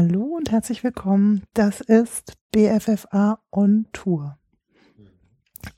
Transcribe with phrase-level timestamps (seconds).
[0.00, 1.42] Hallo und herzlich willkommen.
[1.54, 4.38] Das ist BFFA on Tour.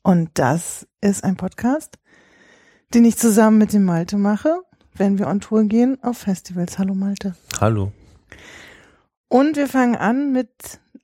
[0.02, 1.98] Und das ist ein Podcast,
[2.92, 4.60] den ich zusammen mit dem Malte mache,
[4.92, 6.78] wenn wir on Tour gehen auf Festivals.
[6.78, 7.34] Hallo Malte.
[7.62, 7.92] Hallo.
[9.29, 10.50] Und wir fangen an mit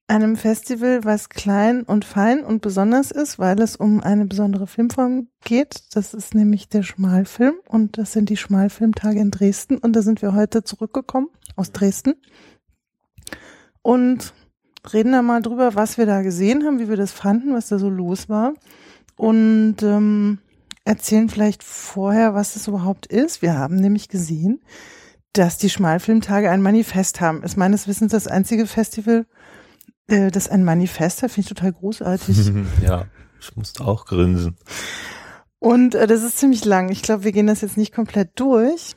[0.08, 5.28] einem Festival, was klein und fein und besonders ist, weil es um eine besondere Filmform
[5.42, 5.84] geht.
[5.96, 10.20] Das ist nämlich der Schmalfilm und das sind die Schmalfilmtage in Dresden und da sind
[10.20, 12.16] wir heute zurückgekommen aus Dresden
[13.86, 14.34] und
[14.92, 17.78] reden da mal drüber, was wir da gesehen haben, wie wir das fanden, was da
[17.78, 18.54] so los war
[19.14, 20.38] und ähm,
[20.84, 23.42] erzählen vielleicht vorher, was das überhaupt ist.
[23.42, 24.60] Wir haben nämlich gesehen,
[25.32, 27.44] dass die Schmalfilmtage ein Manifest haben.
[27.44, 29.24] Ist meines Wissens das einzige Festival,
[30.08, 31.30] äh, das ein Manifest hat.
[31.30, 32.52] Finde ich total großartig.
[32.82, 33.04] ja,
[33.40, 34.56] ich musste auch grinsen.
[35.60, 36.90] Und äh, das ist ziemlich lang.
[36.90, 38.96] Ich glaube, wir gehen das jetzt nicht komplett durch.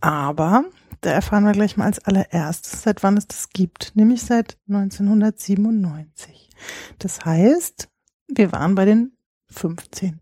[0.00, 0.64] Aber
[1.04, 3.92] da erfahren wir gleich mal als allererstes, seit wann es das gibt.
[3.94, 6.48] Nämlich seit 1997.
[6.98, 7.88] Das heißt,
[8.28, 9.12] wir waren bei den
[9.50, 10.20] 15.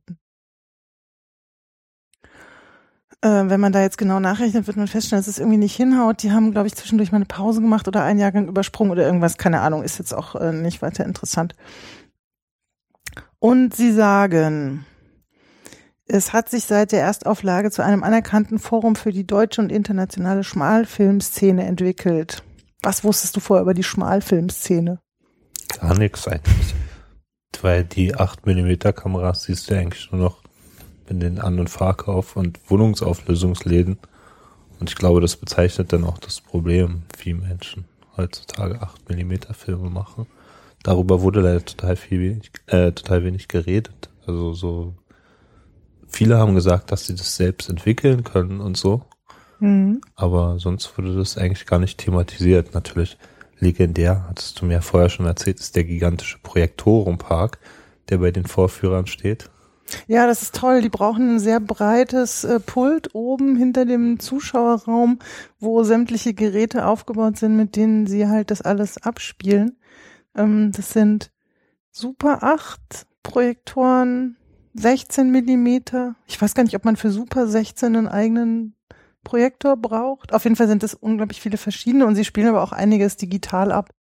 [3.25, 6.25] Äh, wenn man da jetzt genau nachrechnet, wird man feststellen, dass es irgendwie nicht hinhaut.
[6.25, 9.39] Die haben, glaube ich, zwischendurch mal eine Pause gemacht oder einen Jahrgang übersprungen oder irgendwas.
[9.39, 11.55] Keine Ahnung, ist jetzt auch äh, nicht weiter interessant.
[13.39, 14.85] Und sie sagen,
[16.13, 20.45] es hat sich seit der Erstauflage zu einem anerkannten Forum für die deutsche und internationale
[20.45, 22.43] Schmalfilmszene entwickelt.
[22.83, 25.01] Was wusstest du vorher über die Schmalfilmszene?
[25.81, 26.75] Gar nichts eigentlich.
[27.63, 30.43] Weil die 8mm Kameras siehst du eigentlich nur noch
[31.09, 33.99] in den An- und Fahrkauf- und Wohnungsauflösungsläden.
[34.81, 37.87] Und ich glaube, das bezeichnet dann auch das Problem, wie Menschen
[38.19, 40.27] heutzutage 8mm Filme machen.
[40.83, 44.11] Darüber wurde leider total viel wenig, äh, total wenig geredet.
[44.27, 44.95] Also so
[46.13, 49.03] viele haben gesagt, dass sie das selbst entwickeln können und so.
[49.59, 50.01] Mhm.
[50.15, 52.75] Aber sonst wurde das eigentlich gar nicht thematisiert.
[52.75, 53.17] Natürlich
[53.59, 57.59] legendär, hattest du mir vorher schon erzählt, ist der gigantische Projektorenpark,
[58.09, 59.51] der bei den Vorführern steht.
[60.07, 60.81] Ja, das ist toll.
[60.81, 65.19] Die brauchen ein sehr breites äh, Pult oben hinter dem Zuschauerraum,
[65.61, 69.79] wo sämtliche Geräte aufgebaut sind, mit denen sie halt das alles abspielen.
[70.35, 71.31] Ähm, das sind
[71.91, 74.37] Super 8 Projektoren,
[74.75, 76.15] 16 Millimeter.
[76.27, 78.75] Ich weiß gar nicht, ob man für Super 16 einen eigenen
[79.25, 80.33] Projektor braucht.
[80.33, 83.71] Auf jeden Fall sind es unglaublich viele verschiedene und sie spielen aber auch einiges digital
[83.71, 83.91] ab,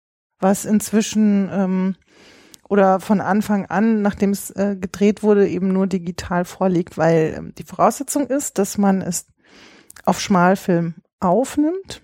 [0.40, 1.96] was inzwischen ähm,
[2.68, 7.54] oder von Anfang an, nachdem es äh, gedreht wurde, eben nur digital vorliegt, weil ähm,
[7.56, 9.26] die Voraussetzung ist, dass man es
[10.04, 12.02] auf Schmalfilm aufnimmt,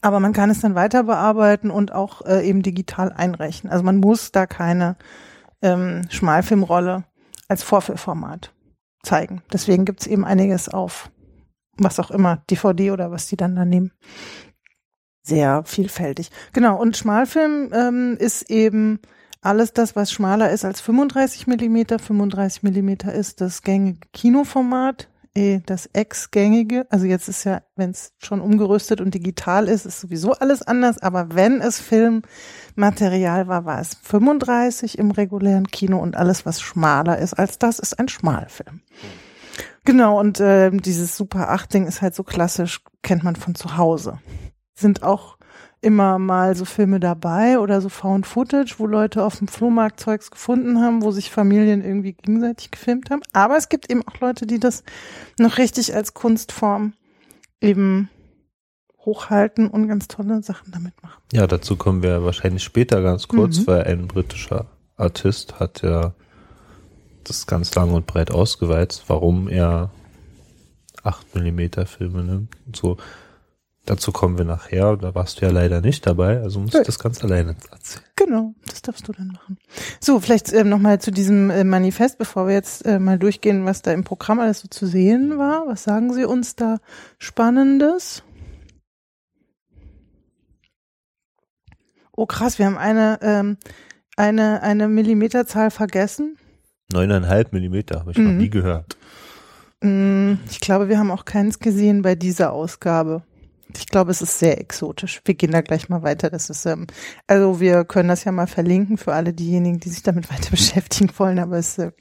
[0.00, 3.72] aber man kann es dann weiter bearbeiten und auch äh, eben digital einrechnen.
[3.72, 4.96] Also man muss da keine
[5.62, 7.04] ähm, Schmalfilmrolle
[7.52, 8.52] als Vorführformat
[9.04, 9.42] zeigen.
[9.52, 11.10] Deswegen gibt es eben einiges auf
[11.76, 13.92] was auch immer, DVD oder was die dann da nehmen.
[15.22, 16.30] Sehr vielfältig.
[16.52, 19.00] Genau, und Schmalfilm ähm, ist eben
[19.40, 25.88] alles das, was schmaler ist als 35 Millimeter, 35 Millimeter ist das gängige Kinoformat, das
[25.94, 30.60] ex-gängige, also jetzt ist ja, wenn es schon umgerüstet und digital ist, ist sowieso alles
[30.60, 36.60] anders, aber wenn es Filmmaterial war, war es 35 im regulären Kino und alles, was
[36.60, 38.82] schmaler ist als das, ist ein Schmalfilm.
[39.84, 43.78] Genau, und äh, dieses Super 8 Ding ist halt so klassisch, kennt man von zu
[43.78, 44.18] Hause.
[44.74, 45.38] Sind auch
[45.82, 50.30] immer mal so Filme dabei oder so Found Footage, wo Leute auf dem Flohmarkt Zeugs
[50.30, 53.22] gefunden haben, wo sich Familien irgendwie gegenseitig gefilmt haben.
[53.32, 54.84] Aber es gibt eben auch Leute, die das
[55.38, 56.94] noch richtig als Kunstform
[57.60, 58.08] eben
[59.04, 61.20] hochhalten und ganz tolle Sachen damit machen.
[61.32, 63.66] Ja, dazu kommen wir wahrscheinlich später ganz kurz, mhm.
[63.66, 64.66] weil ein britischer
[64.96, 66.14] Artist hat ja
[67.24, 69.90] das ganz lang und breit ausgeweizt, warum er
[71.02, 72.96] 8 Millimeter Filme nimmt und so.
[73.84, 74.96] Dazu kommen wir nachher.
[74.96, 78.04] Da warst du ja leider nicht dabei, also musst du das ganz alleine erzählen.
[78.14, 79.58] Genau, das darfst du dann machen.
[79.98, 83.82] So, vielleicht ähm, nochmal zu diesem äh, Manifest, bevor wir jetzt äh, mal durchgehen, was
[83.82, 85.66] da im Programm alles so zu sehen war.
[85.66, 86.78] Was sagen Sie uns da
[87.18, 88.22] Spannendes?
[92.14, 93.56] Oh krass, wir haben eine, ähm,
[94.16, 96.36] eine, eine Millimeterzahl vergessen.
[96.92, 98.24] Neuneinhalb Millimeter, habe ich mhm.
[98.24, 98.96] noch nie gehört.
[99.80, 103.22] Mm, ich glaube, wir haben auch keins gesehen bei dieser Ausgabe.
[103.78, 105.20] Ich glaube, es ist sehr exotisch.
[105.24, 106.30] Wir gehen da gleich mal weiter.
[106.30, 106.86] Das ist, ähm,
[107.26, 111.10] also wir können das ja mal verlinken für alle diejenigen, die sich damit weiter beschäftigen
[111.18, 111.92] wollen, aber es äh,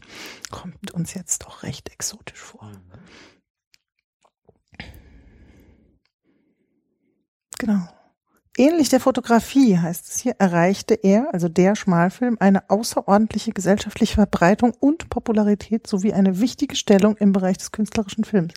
[0.49, 2.71] kommt uns jetzt doch recht exotisch vor.
[7.59, 7.87] Genau.
[8.57, 14.73] Ähnlich der Fotografie heißt es hier, erreichte er, also der Schmalfilm, eine außerordentliche gesellschaftliche Verbreitung
[14.79, 18.53] und Popularität sowie eine wichtige Stellung im Bereich des künstlerischen Films.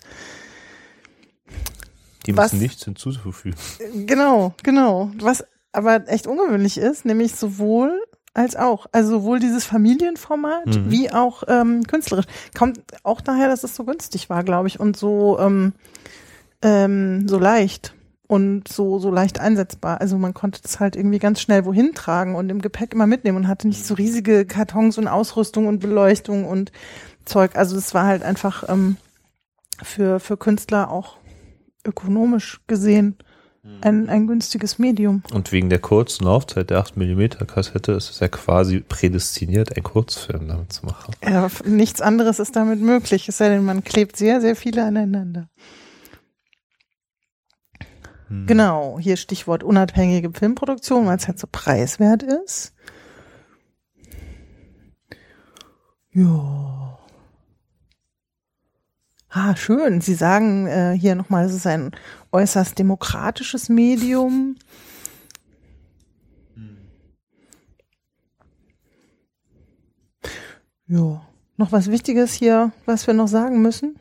[2.25, 3.55] Die Was- müssen nichts hinzufügen.
[4.05, 5.11] Genau, genau.
[5.19, 8.01] Was aber echt ungewöhnlich ist, nämlich sowohl
[8.33, 8.85] als auch.
[8.91, 10.91] Also sowohl dieses Familienformat Mhm.
[10.91, 12.25] wie auch ähm, künstlerisch.
[12.57, 15.73] Kommt auch daher, dass es so günstig war, glaube ich, und so, ähm,
[16.61, 17.93] ähm, so leicht
[18.27, 20.01] und so, so leicht einsetzbar.
[20.01, 23.37] Also man konnte das halt irgendwie ganz schnell wohin tragen und im Gepäck immer mitnehmen
[23.37, 26.71] und hatte nicht so riesige Kartons und Ausrüstung und Beleuchtung und
[27.25, 27.55] Zeug.
[27.55, 28.97] Also es war halt einfach ähm,
[29.83, 31.17] für, für Künstler auch
[31.85, 33.17] ökonomisch gesehen
[33.81, 35.23] ein, ein günstiges Medium.
[35.33, 40.47] Und wegen der kurzen Laufzeit der 8mm Kassette ist es ja quasi prädestiniert, einen Kurzfilm
[40.47, 41.15] damit zu machen.
[41.23, 45.49] Ja, nichts anderes ist damit möglich, es sei denn, man klebt sehr, sehr viele aneinander.
[48.27, 48.45] Hm.
[48.45, 52.73] Genau, hier Stichwort unabhängige Filmproduktion, weil es halt so preiswert ist.
[56.11, 56.84] Ja.
[59.37, 59.99] Ah, schön.
[59.99, 61.91] Sie sagen äh, hier nochmal, es ist ein
[62.31, 64.55] äußerst demokratisches Medium.
[70.87, 71.21] Ja.
[71.57, 73.99] Noch was Wichtiges hier, was wir noch sagen müssen?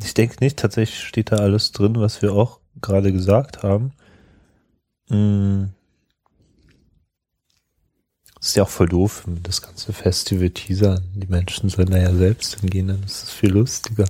[0.00, 3.90] Ich denke nicht, tatsächlich steht da alles drin, was wir auch gerade gesagt haben.
[5.08, 5.70] Mm.
[8.40, 11.02] Ist ja auch voll doof, das ganze Festival teasern.
[11.14, 14.04] Die Menschen sollen da ja selbst hingehen, dann ist es viel lustiger.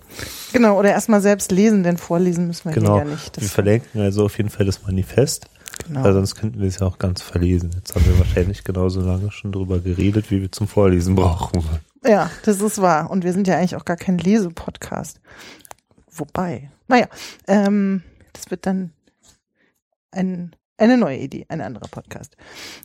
[0.52, 2.98] Genau, oder erstmal selbst lesen, denn vorlesen müssen wir Genau.
[2.98, 3.36] ja nicht.
[3.36, 5.46] Das- wir verlinken also auf jeden Fall das Manifest,
[5.86, 6.04] genau.
[6.04, 7.70] weil sonst könnten wir es ja auch ganz verlesen.
[7.74, 11.64] Jetzt haben wir wahrscheinlich genauso lange schon drüber geredet, wie wir zum Vorlesen brauchen.
[12.04, 13.10] Ja, das ist wahr.
[13.10, 15.20] Und wir sind ja eigentlich auch gar kein Lesepodcast.
[16.12, 17.06] Wobei, naja,
[17.46, 18.02] ähm,
[18.34, 18.92] das wird dann
[20.10, 22.36] ein, eine neue Idee, ein anderer Podcast.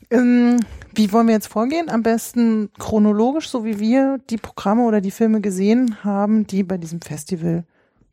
[0.10, 0.60] Ähm,
[0.96, 1.90] wie wollen wir jetzt vorgehen?
[1.90, 6.78] Am besten chronologisch, so wie wir die Programme oder die Filme gesehen haben, die bei
[6.78, 7.64] diesem Festival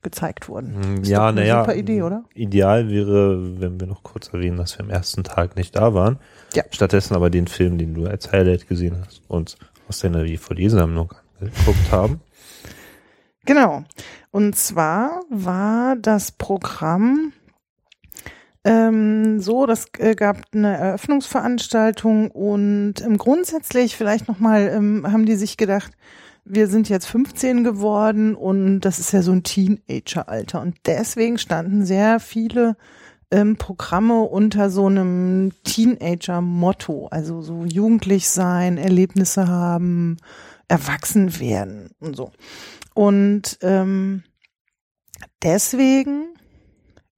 [0.02, 0.74] gezeigt wurden.
[0.82, 1.60] Hm, Ist Ja, naja.
[1.60, 2.24] super Idee, oder?
[2.34, 6.18] Ideal wäre, wenn wir noch kurz erwähnen, dass wir am ersten Tag nicht da waren.
[6.54, 6.62] Ja.
[6.70, 9.56] Stattdessen aber den Film, den du als Highlight gesehen hast, uns
[9.88, 12.20] aus deiner DVD-Sammlung angeguckt haben.
[13.46, 13.82] Genau.
[14.30, 17.32] Und zwar war das Programm
[18.64, 25.36] ähm, so, das äh, gab eine Eröffnungsveranstaltung und ähm, grundsätzlich vielleicht nochmal ähm, haben die
[25.36, 25.92] sich gedacht,
[26.44, 31.84] wir sind jetzt 15 geworden und das ist ja so ein Teenager-Alter und deswegen standen
[31.86, 32.76] sehr viele
[33.30, 40.16] ähm, Programme unter so einem Teenager-Motto, also so jugendlich sein, Erlebnisse haben,
[40.68, 42.32] erwachsen werden und so.
[42.94, 44.24] Und ähm,
[45.42, 46.34] deswegen,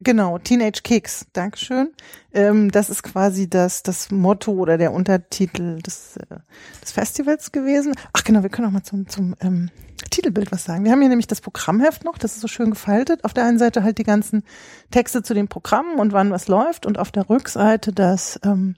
[0.03, 1.91] genau, Teenage Kicks, Dankeschön.
[2.33, 6.37] Ähm, das ist quasi das, das Motto oder der Untertitel des, äh,
[6.81, 7.95] des Festivals gewesen.
[8.13, 9.71] Ach genau, wir können auch mal zum, zum ähm,
[10.11, 10.85] Titelbild was sagen.
[10.85, 13.25] Wir haben hier nämlich das Programmheft noch, das ist so schön gefaltet.
[13.25, 14.45] Auf der einen Seite halt die ganzen
[14.91, 18.77] Texte zu den Programmen und wann was läuft und auf der Rückseite das, ähm,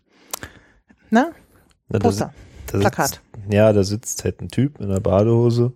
[1.11, 1.31] na,
[1.89, 2.35] Na, da Poster.
[2.67, 3.09] Da Plakat.
[3.09, 3.21] Sitzt,
[3.53, 5.73] ja, da sitzt halt ein Typ in einer Badehose,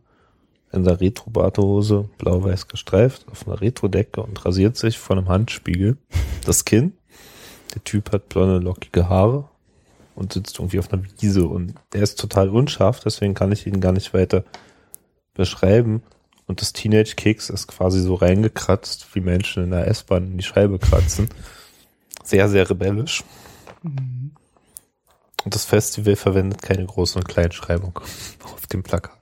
[0.73, 5.97] in der Retro-Badehose, blau-weiß gestreift, auf einer Retro-Decke und rasiert sich vor einem Handspiegel
[6.45, 6.93] das Kinn.
[7.75, 9.49] Der Typ hat blonde, lockige Haare
[10.15, 13.81] und sitzt irgendwie auf einer Wiese und er ist total unscharf, deswegen kann ich ihn
[13.81, 14.45] gar nicht weiter
[15.35, 16.03] beschreiben.
[16.47, 20.45] Und das Teenage Kicks ist quasi so reingekratzt, wie Menschen in der S-Bahn in die
[20.45, 21.29] Scheibe kratzen.
[22.25, 23.23] Sehr, sehr rebellisch.
[25.45, 28.01] Und das Festival verwendet keine Groß- und Kleinschreibung
[28.45, 29.18] auf dem Plakat.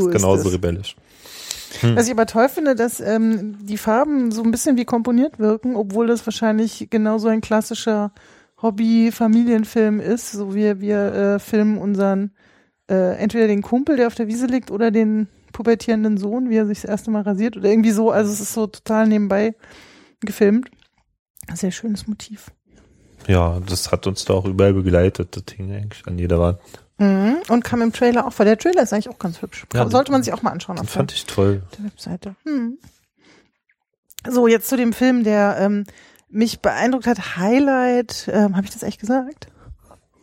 [0.00, 0.54] So ist genauso es.
[0.54, 0.96] rebellisch.
[1.82, 5.76] Was ich aber toll finde, dass ähm, die Farben so ein bisschen wie komponiert wirken,
[5.76, 8.12] obwohl das wahrscheinlich genauso ein klassischer
[8.62, 10.32] Hobby-Familienfilm ist.
[10.32, 12.30] So wir, wir äh, filmen unseren,
[12.88, 16.66] äh, entweder den Kumpel, der auf der Wiese liegt, oder den pubertierenden Sohn, wie er
[16.66, 18.10] sich das erste Mal rasiert oder irgendwie so.
[18.10, 19.54] Also es ist so total nebenbei
[20.20, 20.70] gefilmt.
[21.54, 22.50] Sehr schönes Motiv.
[23.26, 26.58] Ja, das hat uns da auch überall begleitet, das hing eigentlich an jeder Wand.
[26.98, 27.36] Mhm.
[27.48, 28.44] Und kam im Trailer auch vor.
[28.46, 29.66] Der Trailer ist eigentlich auch ganz hübsch.
[29.74, 30.76] Ja, Sollte man sich auch mal anschauen.
[30.76, 31.62] Den der- fand ich toll.
[31.78, 32.34] der Webseite.
[32.44, 32.78] Hm.
[34.28, 35.84] So, jetzt zu dem Film, der ähm,
[36.28, 37.36] mich beeindruckt hat.
[37.36, 39.48] Highlight, ähm, habe ich das echt gesagt?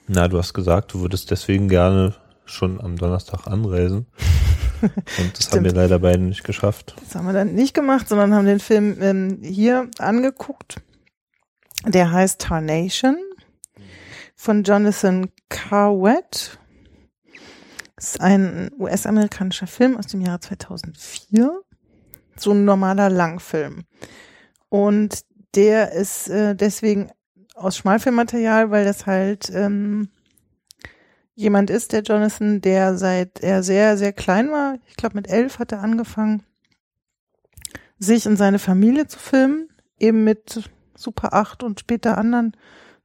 [0.08, 2.16] Na, du hast gesagt, du würdest deswegen gerne
[2.46, 4.08] schon am Donnerstag anreisen.
[4.82, 6.96] Und das haben wir leider beide nicht geschafft.
[7.00, 10.82] Das haben wir dann nicht gemacht, sondern haben den Film ähm, hier angeguckt.
[11.86, 13.16] Der heißt Tarnation
[14.36, 16.60] von Jonathan Carwett.
[18.04, 21.62] Das ist ein US-amerikanischer Film aus dem Jahre 2004.
[22.36, 23.86] So ein normaler Langfilm.
[24.68, 25.24] Und
[25.56, 27.12] der ist äh, deswegen
[27.56, 30.10] aus Schmalfilmmaterial, weil das halt ähm,
[31.34, 35.60] jemand ist, der Jonathan, der seit er sehr, sehr klein war, ich glaube mit elf
[35.60, 36.44] hat er angefangen,
[38.00, 42.52] sich und seine Familie zu filmen, eben mit Super 8 und später anderen,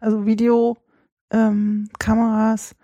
[0.00, 0.80] also Videokameras.
[1.30, 2.77] Ähm.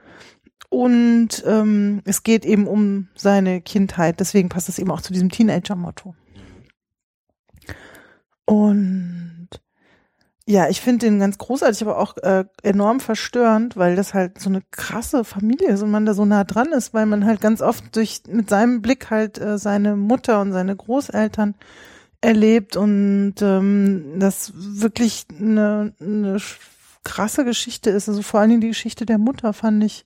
[0.75, 5.31] Und ähm, es geht eben um seine Kindheit, deswegen passt es eben auch zu diesem
[5.31, 6.16] Teenager-Motto.
[8.45, 9.49] Und
[10.47, 14.49] ja, ich finde den ganz großartig, aber auch äh, enorm verstörend, weil das halt so
[14.49, 17.62] eine krasse Familie ist und man da so nah dran ist, weil man halt ganz
[17.62, 21.54] oft durch mit seinem Blick halt äh, seine Mutter und seine Großeltern
[22.21, 26.38] erlebt und ähm, das wirklich eine, eine
[27.04, 28.09] krasse Geschichte ist.
[28.09, 30.04] Also vor allen Dingen die Geschichte der Mutter fand ich,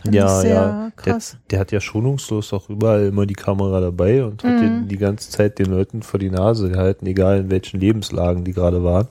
[0.00, 0.92] fand ja, ja.
[0.96, 1.32] krass.
[1.32, 4.60] Der, der hat ja schonungslos auch überall immer die Kamera dabei und hat Mhm.
[4.60, 8.52] den, die ganze Zeit den Leuten vor die Nase gehalten, egal in welchen Lebenslagen die
[8.52, 9.08] gerade waren.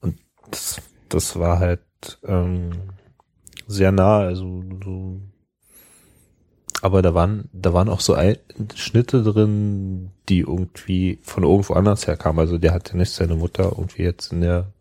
[0.00, 0.18] Und
[0.50, 1.80] das, das war halt
[2.24, 2.70] ähm,
[3.66, 5.20] sehr nah, also so.
[6.82, 8.16] Aber da waren, da waren auch so
[8.74, 12.40] Schnitte drin, die irgendwie von irgendwo anders herkamen.
[12.40, 14.72] Also der hat ja nicht seine Mutter irgendwie jetzt in der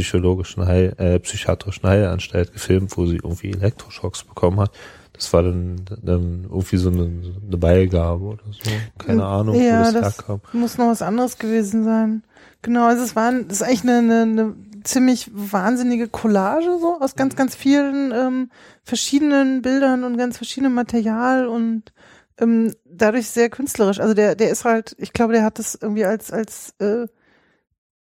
[0.00, 4.72] psychologischen Heil, äh, psychiatrischen Heilanstalt gefilmt, wo sie irgendwie Elektroschocks bekommen hat.
[5.12, 7.02] Das war dann, dann irgendwie so eine,
[7.46, 8.70] eine Beigabe oder so.
[9.04, 10.40] Keine Ahnung, Ja, wo das, das- herkam.
[10.52, 12.22] Muss noch was anderes gewesen sein.
[12.62, 17.14] Genau, also es war, das ist eigentlich eine, eine, eine ziemlich wahnsinnige Collage so aus
[17.14, 18.50] ganz, ganz vielen ähm,
[18.84, 21.92] verschiedenen Bildern und ganz verschiedenem Material und
[22.38, 24.00] ähm, dadurch sehr künstlerisch.
[24.00, 27.06] Also der, der ist halt, ich glaube, der hat das irgendwie als als äh,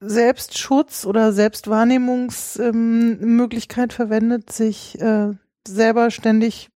[0.01, 5.35] Selbstschutz oder Selbstwahrnehmungsmöglichkeit ähm, verwendet, sich äh,
[5.67, 6.71] selber ständig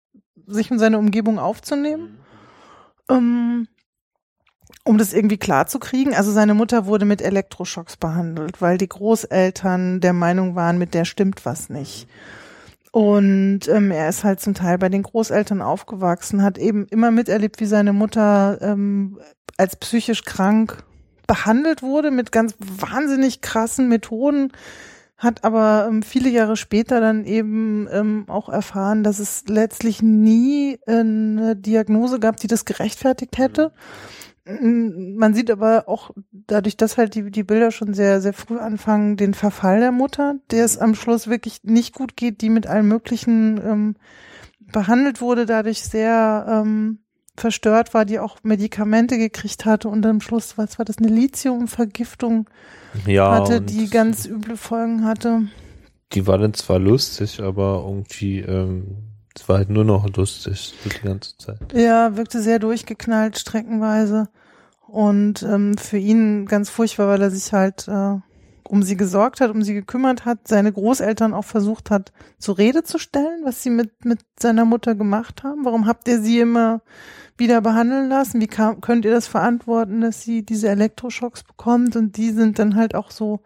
[0.47, 2.19] sich und seine Umgebung aufzunehmen.
[3.09, 3.69] Ähm,
[4.85, 6.15] um das irgendwie klar zu kriegen.
[6.15, 11.07] Also seine Mutter wurde mit Elektroschocks behandelt, weil die Großeltern der Meinung waren, mit der
[11.07, 12.07] stimmt was nicht.
[12.93, 17.61] Und ähm, er ist halt zum Teil bei den Großeltern aufgewachsen, hat eben immer miterlebt,
[17.61, 19.19] wie seine Mutter ähm,
[19.57, 20.85] als psychisch krank
[21.27, 24.53] behandelt wurde mit ganz wahnsinnig krassen Methoden,
[25.17, 30.79] hat aber ähm, viele Jahre später dann eben ähm, auch erfahren, dass es letztlich nie
[30.87, 33.73] eine Diagnose gab, die das gerechtfertigt hätte.
[34.47, 39.17] Man sieht aber auch dadurch, dass halt die, die Bilder schon sehr, sehr früh anfangen,
[39.17, 42.87] den Verfall der Mutter, der es am Schluss wirklich nicht gut geht, die mit allen
[42.87, 43.97] möglichen ähm,
[44.61, 46.99] behandelt wurde, dadurch sehr ähm,
[47.37, 52.49] verstört war, die auch Medikamente gekriegt hatte und am Schluss, was war das, eine Lithiumvergiftung
[53.07, 55.43] Ja, hatte, die ganz üble Folgen hatte.
[56.13, 58.99] die war dann zwar lustig, aber irgendwie, ähm,
[59.35, 61.73] es war halt nur noch lustig die ganze Zeit.
[61.73, 64.29] Ja, wirkte sehr durchgeknallt streckenweise
[64.87, 68.17] und ähm, für ihn ganz furchtbar, weil er sich halt äh,
[68.69, 72.83] um sie gesorgt hat, um sie gekümmert hat, seine Großeltern auch versucht hat, zur Rede
[72.83, 75.65] zu stellen, was sie mit mit seiner Mutter gemacht haben.
[75.65, 76.81] Warum habt ihr sie immer
[77.37, 78.41] wieder behandeln lassen?
[78.41, 81.97] Wie kam, könnt ihr das verantworten, dass sie diese Elektroschocks bekommt?
[81.97, 83.41] Und die sind dann halt auch so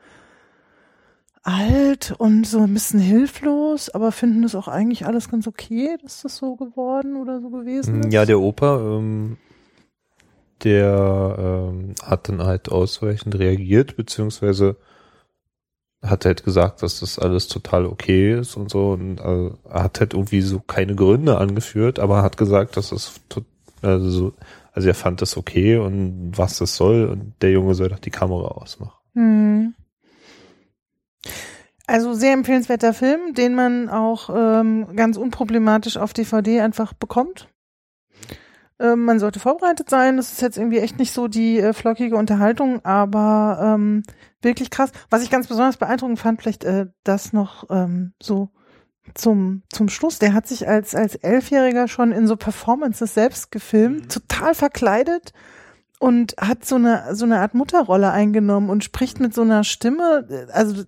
[1.42, 6.22] alt und so ein bisschen hilflos, aber finden das auch eigentlich alles ganz okay, dass
[6.22, 8.12] das so geworden oder so gewesen ist.
[8.12, 9.38] Ja, der Opa, ähm,
[10.62, 14.76] der ähm, hat dann halt ausweichend reagiert, beziehungsweise
[16.02, 20.14] hat halt gesagt, dass das alles total okay ist und so und er hat halt
[20.14, 23.21] irgendwie so keine Gründe angeführt, aber hat gesagt, dass das
[23.83, 24.33] also so,
[24.73, 28.11] also er fand das okay und was das soll und der Junge soll doch die
[28.11, 28.99] Kamera ausmachen.
[29.14, 29.75] Hm.
[31.87, 37.49] Also sehr empfehlenswerter Film, den man auch ähm, ganz unproblematisch auf DVD einfach bekommt.
[38.78, 40.19] Ähm, man sollte vorbereitet sein.
[40.19, 44.02] Das ist jetzt irgendwie echt nicht so die äh, flockige Unterhaltung, aber ähm,
[44.42, 44.90] wirklich krass.
[45.11, 48.50] Was ich ganz besonders beeindruckend fand, vielleicht äh, das noch ähm, so
[49.14, 50.18] zum zum Schluss.
[50.18, 55.33] Der hat sich als als Elfjähriger schon in so Performances selbst gefilmt, total verkleidet
[55.99, 60.49] und hat so eine so eine Art Mutterrolle eingenommen und spricht mit so einer Stimme.
[60.52, 60.85] Also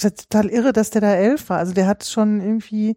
[0.00, 1.58] total irre, dass der da elf war.
[1.58, 2.96] Also der hat schon irgendwie,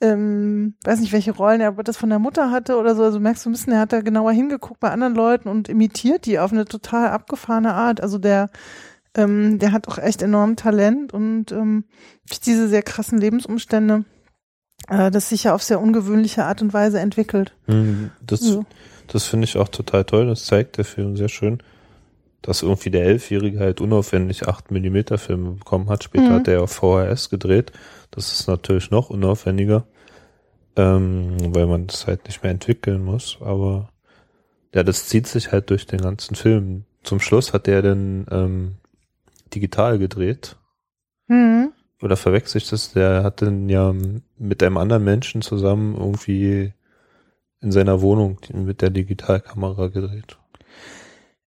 [0.00, 3.02] ähm, weiß nicht, welche Rollen er das von der Mutter hatte oder so.
[3.02, 6.26] Also merkst du ein bisschen, er hat da genauer hingeguckt bei anderen Leuten und imitiert
[6.26, 8.00] die auf eine total abgefahrene Art.
[8.00, 8.50] Also der,
[9.16, 11.84] ähm, der hat auch echt enorm Talent und ähm,
[12.28, 14.04] durch diese sehr krassen Lebensumstände
[14.88, 17.52] äh, das sich ja auf sehr ungewöhnliche Art und Weise entwickelt.
[17.66, 18.64] Hm, Das, So.
[19.08, 20.26] das finde ich auch total toll.
[20.28, 21.58] Das zeigt der Film sehr schön,
[22.42, 26.04] dass irgendwie der Elfjährige halt unaufwendig 8 mm Filme bekommen hat.
[26.04, 26.34] Später Mhm.
[26.34, 27.72] hat er auf VHS gedreht.
[28.10, 29.86] Das ist natürlich noch unaufwendiger,
[30.76, 33.38] ähm, weil man das halt nicht mehr entwickeln muss.
[33.40, 33.90] Aber
[34.74, 36.84] ja, das zieht sich halt durch den ganzen Film.
[37.02, 38.76] Zum Schluss hat er dann ähm,
[39.54, 40.56] digital gedreht.
[41.28, 41.72] Mhm.
[42.02, 42.92] Oder verwechsel ich das?
[42.92, 43.94] Der hat dann ja
[44.38, 46.72] mit einem anderen Menschen zusammen irgendwie
[47.60, 50.38] in seiner Wohnung mit der Digitalkamera gedreht.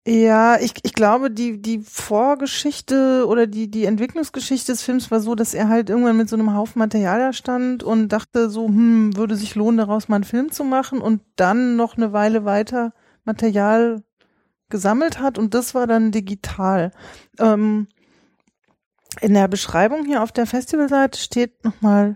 [0.09, 5.35] Ja, ich, ich glaube, die, die Vorgeschichte oder die, die Entwicklungsgeschichte des Films war so,
[5.35, 9.17] dass er halt irgendwann mit so einem Haufen Material da stand und dachte so, hm,
[9.17, 12.93] würde sich lohnen, daraus mal einen Film zu machen und dann noch eine Weile weiter
[13.25, 14.01] Material
[14.69, 16.93] gesammelt hat und das war dann digital.
[17.37, 17.89] Ähm,
[19.19, 22.15] in der Beschreibung hier auf der Festivalseite steht nochmal,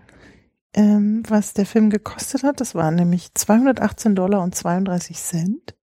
[0.72, 2.58] ähm, was der Film gekostet hat.
[2.62, 5.74] Das waren nämlich 218 Dollar und 32 Cent.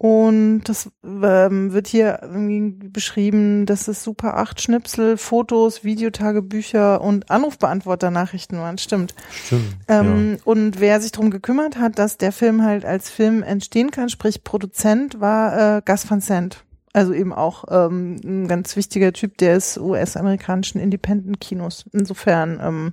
[0.00, 7.32] Und das ähm, wird hier irgendwie beschrieben, dass es Super 8 Schnipsel, Fotos, Videotagebücher und
[7.32, 8.78] Anrufbeantworter-Nachrichten waren.
[8.78, 9.12] Stimmt.
[9.32, 9.76] Stimmt.
[9.88, 14.08] Ähm, Und wer sich darum gekümmert hat, dass der Film halt als Film entstehen kann,
[14.08, 16.64] sprich Produzent, war äh, Gus Van Sant.
[16.92, 21.86] Also eben auch ähm, ein ganz wichtiger Typ des US-amerikanischen Independent-Kinos.
[21.92, 22.92] Insofern, ähm,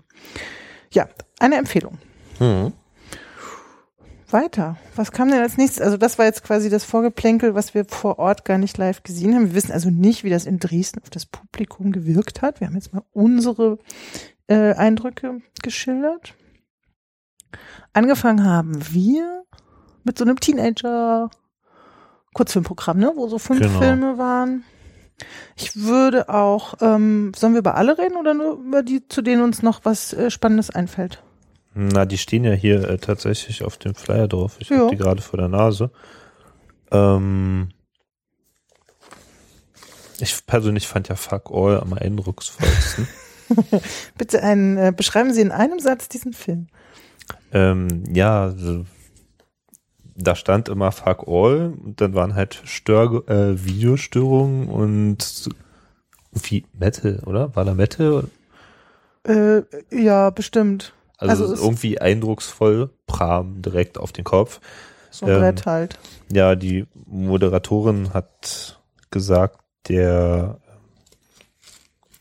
[0.91, 1.07] ja,
[1.39, 1.99] eine Empfehlung.
[2.39, 2.45] ja.
[2.45, 2.73] Mhm.
[4.31, 4.77] Weiter.
[4.95, 5.81] Was kam denn als nächstes?
[5.81, 9.35] Also das war jetzt quasi das Vorgeplänkel, was wir vor Ort gar nicht live gesehen
[9.35, 9.47] haben.
[9.47, 12.59] Wir wissen also nicht, wie das in Dresden auf das Publikum gewirkt hat.
[12.59, 13.77] Wir haben jetzt mal unsere
[14.47, 16.33] äh, Eindrücke geschildert.
[17.93, 19.43] Angefangen haben wir
[20.03, 21.29] mit so einem Teenager
[22.33, 23.79] Kurzfilmprogramm, ne, wo so fünf Genau.
[23.79, 24.63] Filme waren.
[25.55, 29.41] Ich würde auch, ähm, sollen wir über alle reden oder nur über die, zu denen
[29.41, 31.23] uns noch was äh, Spannendes einfällt?
[31.77, 34.55] Na, die stehen ja hier äh, tatsächlich auf dem Flyer drauf.
[34.59, 34.79] Ich Ja.
[34.79, 35.91] habe die gerade vor der Nase.
[36.89, 37.69] Ähm,
[40.19, 43.07] ich persönlich fand ja Fuck All am eindrucksvollsten.
[44.17, 46.67] Bitte einen, äh, beschreiben Sie in einem Satz diesen Film.
[47.51, 48.53] ähm, ja,
[50.15, 55.49] da stand immer Fuck All und dann waren halt Stör äh, Videostörungen und
[56.31, 57.55] wie Metal, oder?
[57.55, 58.23] War da Metal?
[59.27, 60.93] Äh, ja, bestimmt.
[61.17, 64.59] Also, Also irgendwie eindrucksvoll, Pram direkt auf den Kopf.
[65.11, 65.99] So ein Ähm, Brett halt.
[66.31, 68.79] Ja, die Moderatorin hat
[69.11, 70.57] gesagt, der,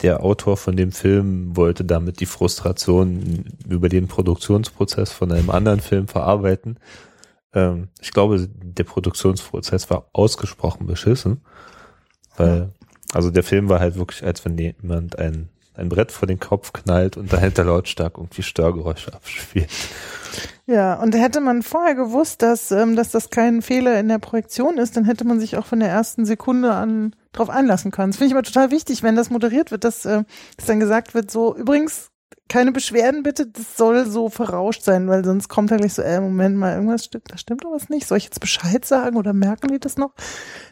[0.03, 5.81] der Autor von dem Film wollte damit die Frustration über den Produktionsprozess von einem anderen
[5.81, 6.79] Film verarbeiten.
[7.53, 11.41] Ähm, ich glaube, der Produktionsprozess war ausgesprochen beschissen,
[12.37, 12.71] weil,
[13.13, 16.73] also der Film war halt wirklich, als wenn jemand ein, ein Brett vor den Kopf
[16.73, 19.71] knallt und dahinter lautstark irgendwie Störgeräusche abspielt.
[20.67, 24.79] Ja, und hätte man vorher gewusst, dass, ähm, dass das kein Fehler in der Projektion
[24.79, 28.13] ist, dann hätte man sich auch von der ersten Sekunde an drauf einlassen können.
[28.13, 30.25] Das finde ich immer total wichtig, wenn das moderiert wird, dass, äh,
[30.57, 32.11] dass dann gesagt wird, so, übrigens,
[32.49, 36.21] keine Beschwerden bitte, das soll so verrauscht sein, weil sonst kommt da gleich so, äh,
[36.21, 38.07] Moment mal, irgendwas stimmt, da stimmt doch was nicht.
[38.07, 40.15] Soll ich jetzt Bescheid sagen oder merken die das noch?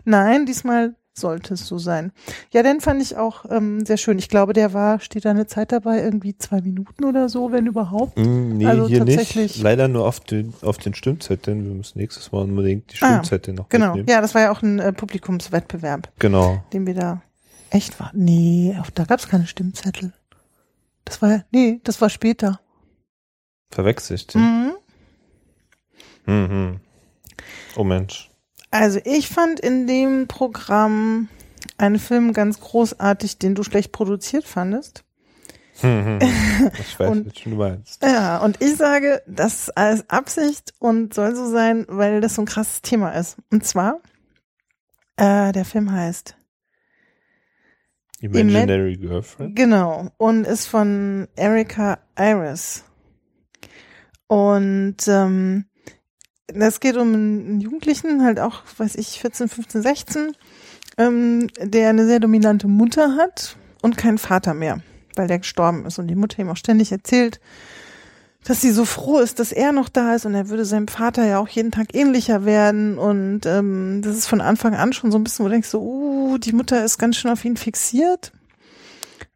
[0.05, 2.13] Nein, diesmal sollte es so sein.
[2.53, 4.19] Ja, den fand ich auch ähm, sehr schön.
[4.19, 7.67] Ich glaube, der war, steht da eine Zeit dabei, irgendwie zwei Minuten oder so, wenn
[7.67, 8.17] überhaupt.
[8.19, 9.63] Mm, Nee, Also hier tatsächlich- nicht.
[9.63, 11.65] Leider nur auf den, auf den Stimmzetteln.
[11.67, 13.89] Wir müssen nächstes Mal unbedingt die Ah, Stimmzettel noch Genau.
[13.89, 14.09] mitnehmen.
[14.09, 16.63] Ja, das war ja auch ein äh, Publikumswettbewerb, Genau.
[16.73, 17.23] den wir da
[17.71, 18.11] echt war.
[18.15, 20.13] Nee, auch da gab's keine Stimmzettel.
[21.05, 22.61] Das war ja, nee, das war später.
[23.71, 24.35] Verwechselt.
[24.35, 24.73] Mhm.
[26.27, 26.81] Mhm.
[27.77, 28.31] Oh Mensch.
[28.73, 31.29] Also ich fand in dem Programm
[31.79, 35.05] einen Film ganz großartig, den du schlecht produziert fandest.
[35.83, 36.19] Mhm.
[36.81, 38.03] ich weiß, Und- was du meinst.
[38.03, 42.43] Ja, und ich sage, das ist alles Absicht und soll so sein, weil das so
[42.43, 43.37] ein krasses Thema ist.
[43.51, 44.01] Und zwar,
[45.17, 46.37] äh, der Film heißt
[48.21, 49.57] Imaginary Girlfriend.
[49.57, 50.09] Genau.
[50.17, 52.85] Und ist von Erika Iris.
[54.29, 55.67] Und ähm,
[56.55, 60.37] das geht um einen Jugendlichen, halt auch, weiß ich, 14, 15, 16,
[60.99, 64.81] ähm, der eine sehr dominante Mutter hat und keinen Vater mehr,
[65.17, 65.99] weil der gestorben ist.
[65.99, 67.41] Und die Mutter ihm auch ständig erzählt,
[68.45, 71.25] dass sie so froh ist, dass er noch da ist und er würde seinem Vater
[71.25, 72.99] ja auch jeden Tag ähnlicher werden.
[72.99, 75.81] Und ähm, das ist von Anfang an schon so ein bisschen, wo du denkst, so,
[75.81, 78.33] uh, die Mutter ist ganz schön auf ihn fixiert.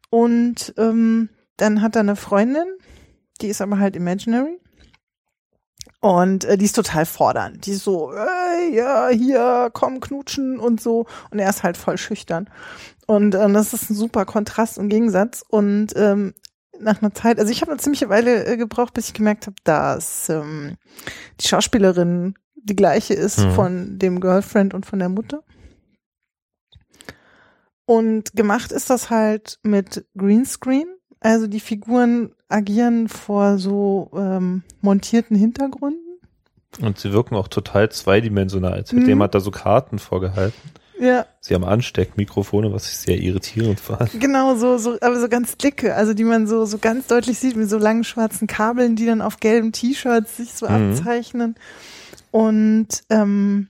[0.09, 2.67] Und ähm, dann hat er eine Freundin,
[3.41, 4.59] die ist aber halt imaginary.
[6.07, 7.65] Und äh, die ist total fordernd.
[7.65, 11.05] Die ist so, ey, ja, hier, komm, knutschen und so.
[11.31, 12.49] Und er ist halt voll schüchtern.
[13.07, 15.43] Und ähm, das ist ein super Kontrast und Gegensatz.
[15.45, 16.33] Und ähm,
[16.79, 19.57] nach einer Zeit, also ich habe eine ziemliche Weile äh, gebraucht, bis ich gemerkt habe,
[19.65, 20.77] dass ähm,
[21.41, 23.51] die Schauspielerin die gleiche ist Mhm.
[23.51, 25.43] von dem Girlfriend und von der Mutter.
[27.85, 30.87] Und gemacht ist das halt mit Greenscreen.
[31.19, 36.01] Also die Figuren agieren vor so ähm, montierten Hintergründen.
[36.81, 38.73] Und sie wirken auch total zweidimensional.
[38.73, 39.07] Als hätte Mhm.
[39.09, 40.57] jemand da so Karten vorgehalten.
[40.99, 44.19] Ja, Sie haben Ansteckmikrofone, was ich sehr irritierend fand.
[44.19, 47.55] genau so, so, aber so ganz dicke, also die man so so ganz deutlich sieht
[47.55, 50.91] mit so langen schwarzen Kabeln, die dann auf gelben T-Shirts sich so Mhm.
[50.91, 51.55] abzeichnen.
[52.31, 53.69] Und ähm,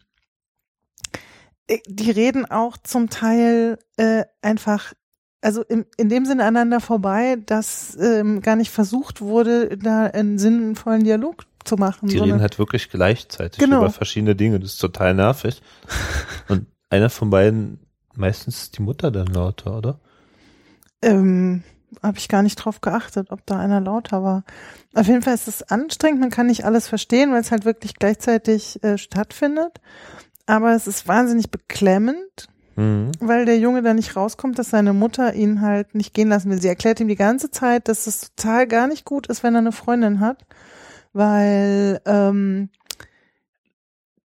[1.67, 4.93] Äh, die reden auch zum Teil äh, einfach,
[5.47, 10.37] also im, in dem Sinne aneinander vorbei, dass ähm, gar nicht versucht wurde, da einen
[10.37, 12.09] sinnvollen Dialog zu machen.
[12.09, 13.77] Die reden halt wirklich gleichzeitig Genau.
[13.77, 14.59] über verschiedene Dinge.
[14.59, 15.61] Das ist total nervig.
[16.49, 17.79] Und einer von beiden,
[18.13, 19.99] meistens ist die Mutter dann lauter, oder?
[21.01, 21.63] Ähm,
[22.03, 24.43] habe ich gar nicht drauf geachtet, ob da einer lauter war.
[24.95, 27.93] Auf jeden Fall ist es anstrengend, man kann nicht alles verstehen, weil es halt wirklich
[27.95, 29.79] gleichzeitig äh, stattfindet.
[30.45, 33.11] Aber es ist wahnsinnig beklemmend, Mhm.
[33.19, 36.61] weil der Junge da nicht rauskommt, dass seine Mutter ihn halt nicht gehen lassen will.
[36.61, 39.61] Sie erklärt ihm die ganze Zeit, dass es total gar nicht gut ist, wenn er
[39.61, 40.45] eine Freundin hat,
[41.11, 42.69] weil ähm,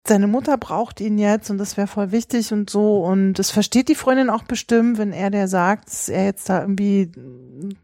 [0.06, 3.88] seine Mutter braucht ihn jetzt und das wäre voll wichtig und so und das versteht
[3.88, 7.14] die Freundin auch bestimmt, wenn er der sagt, dass er jetzt da irgendwie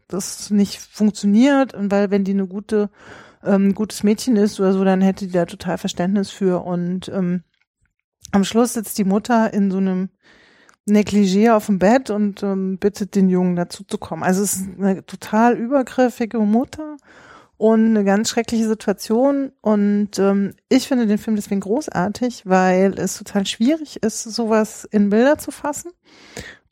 [0.08, 2.90] das nicht funktioniert und weil wenn die eine gute
[3.42, 7.44] ähm, gutes Mädchen ist oder so, dann hätte die da total Verständnis für und ähm,
[8.32, 10.10] am Schluss sitzt die Mutter in so einem
[10.88, 14.22] Negligé auf dem Bett und ähm, bittet den Jungen dazu zu kommen.
[14.22, 16.96] Also es ist eine total übergriffige Mutter
[17.58, 19.52] und eine ganz schreckliche Situation.
[19.60, 25.10] Und ähm, ich finde den Film deswegen großartig, weil es total schwierig ist, sowas in
[25.10, 25.92] Bilder zu fassen.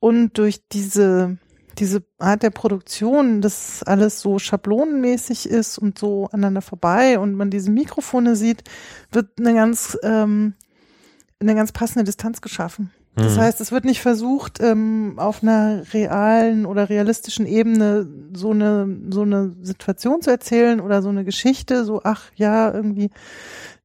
[0.00, 1.38] Und durch diese
[1.78, 7.50] diese Art der Produktion, dass alles so schablonenmäßig ist und so aneinander vorbei und man
[7.50, 8.64] diese Mikrofone sieht,
[9.12, 10.54] wird eine ganz ähm,
[11.40, 12.90] eine ganz passende Distanz geschaffen.
[13.18, 13.40] Das Mhm.
[13.40, 19.22] heißt, es wird nicht versucht, ähm, auf einer realen oder realistischen Ebene so eine, so
[19.22, 23.10] eine Situation zu erzählen oder so eine Geschichte, so, ach ja, irgendwie,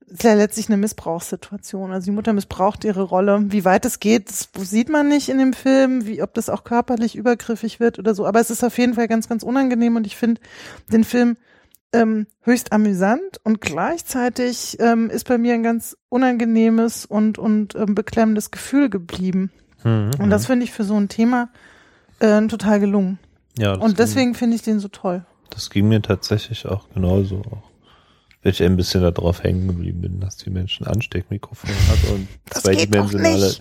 [0.07, 1.91] ist ja letztlich eine Missbrauchssituation.
[1.91, 3.45] Also die Mutter missbraucht ihre Rolle.
[3.47, 6.63] Wie weit es geht, das sieht man nicht in dem Film, wie, ob das auch
[6.63, 8.25] körperlich übergriffig wird oder so.
[8.27, 10.39] Aber es ist auf jeden Fall ganz, ganz unangenehm und ich finde
[10.91, 11.35] den Film
[11.93, 17.95] ähm, höchst amüsant und gleichzeitig ähm, ist bei mir ein ganz unangenehmes und, und ähm,
[17.95, 19.51] beklemmendes Gefühl geblieben.
[19.83, 20.11] Mhm.
[20.19, 21.49] Und das finde ich für so ein Thema
[22.19, 23.19] äh, total gelungen.
[23.57, 25.25] ja, Und deswegen finde ich den so toll.
[25.49, 27.41] Das ging mir tatsächlich auch genauso.
[27.51, 27.72] Auch.
[28.43, 33.55] Weil ich ein bisschen darauf hängen geblieben bin, dass die Menschen Ansteckmikrofone hat und zweidimensionale.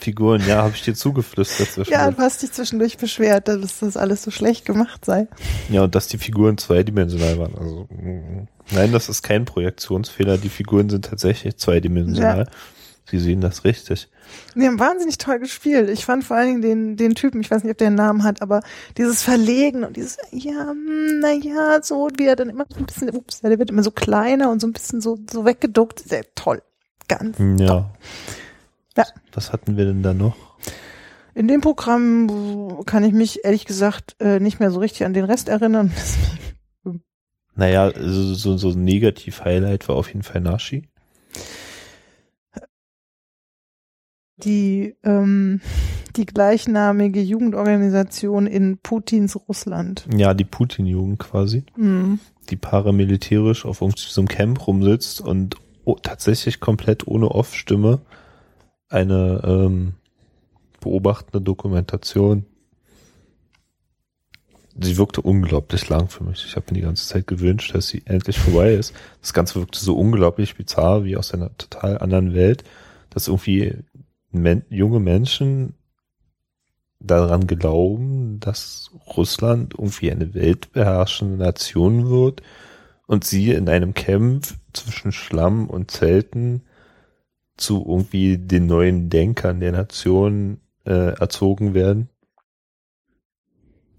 [0.00, 0.42] Figuren.
[0.46, 4.30] Ja, habe ich dir zugeflüstert Ja, du hast dich zwischendurch beschwert, dass das alles so
[4.30, 5.28] schlecht gemacht sei.
[5.70, 7.54] Ja, und dass die Figuren zweidimensional waren.
[7.56, 10.36] Also, mm, nein, das ist kein Projektionsfehler.
[10.36, 12.48] Die Figuren sind tatsächlich zweidimensional.
[13.06, 14.08] Sie sehen das richtig.
[14.54, 15.90] Die haben wahnsinnig toll gespielt.
[15.90, 18.24] Ich fand vor allen Dingen den, den Typen, ich weiß nicht, ob der einen Namen
[18.24, 18.62] hat, aber
[18.96, 20.72] dieses Verlegen und dieses, ja,
[21.20, 23.90] na ja, so, wie er dann immer so ein bisschen, ups, der wird immer so
[23.90, 26.00] kleiner und so ein bisschen so, so weggeduckt.
[26.00, 26.62] Sehr toll.
[27.06, 27.36] Ganz.
[27.38, 27.90] Ja.
[28.96, 29.04] Ja.
[29.32, 30.36] Was hatten wir denn da noch?
[31.34, 35.24] In dem Programm kann ich mich ehrlich gesagt äh, nicht mehr so richtig an den
[35.24, 35.92] Rest erinnern.
[37.56, 40.88] Naja, so, so, so ein Negativ-Highlight war auf jeden Fall Nashi.
[44.38, 45.60] Die, ähm,
[46.16, 50.06] die gleichnamige Jugendorganisation in Putins Russland.
[50.16, 51.64] Ja, die Putin-Jugend quasi.
[51.76, 52.18] Mhm.
[52.50, 58.00] die paramilitärisch auf irgendwie so einem Camp rumsitzt und o- tatsächlich komplett ohne Off-Stimme
[58.90, 59.94] eine ähm,
[60.80, 62.44] beobachtende Dokumentation.
[64.78, 66.44] Sie wirkte unglaublich lang für mich.
[66.44, 68.92] Ich habe mir die ganze Zeit gewünscht, dass sie endlich vorbei ist.
[69.20, 72.64] Das Ganze wirkte so unglaublich bizarr wie aus einer total anderen Welt,
[73.10, 73.72] dass irgendwie
[74.34, 75.74] men junge Menschen
[77.00, 82.42] daran glauben, dass Russland irgendwie eine weltbeherrschende Nation wird
[83.06, 86.62] und sie in einem Camp zwischen Schlamm und Zelten
[87.56, 92.08] zu irgendwie den neuen Denkern der Nation äh, erzogen werden.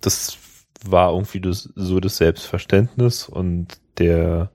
[0.01, 0.37] Das
[0.83, 4.51] war irgendwie das, so das Selbstverständnis und der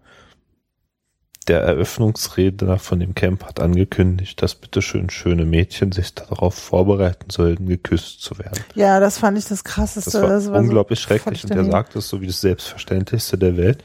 [1.48, 7.66] der Eröffnungsredner von dem Camp hat angekündigt, dass bitteschön schöne Mädchen sich darauf vorbereiten sollten,
[7.66, 8.62] geküsst zu werden.
[8.74, 10.10] Ja, das fand ich das krasseste.
[10.12, 13.38] Das war, Das war unglaublich so schrecklich und er sagt es so wie das Selbstverständlichste
[13.38, 13.82] der Welt.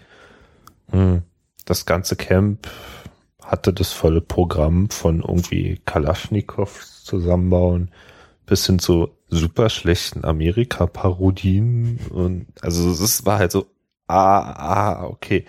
[0.92, 1.24] Hm.
[1.66, 2.68] Das ganze Camp
[3.42, 7.92] hatte das volle Programm von irgendwie Kalaschnikows zusammenbauen
[8.46, 13.66] bis hin zu super schlechten Amerika-Parodien und also es war halt so,
[14.08, 15.46] ah, ah, okay.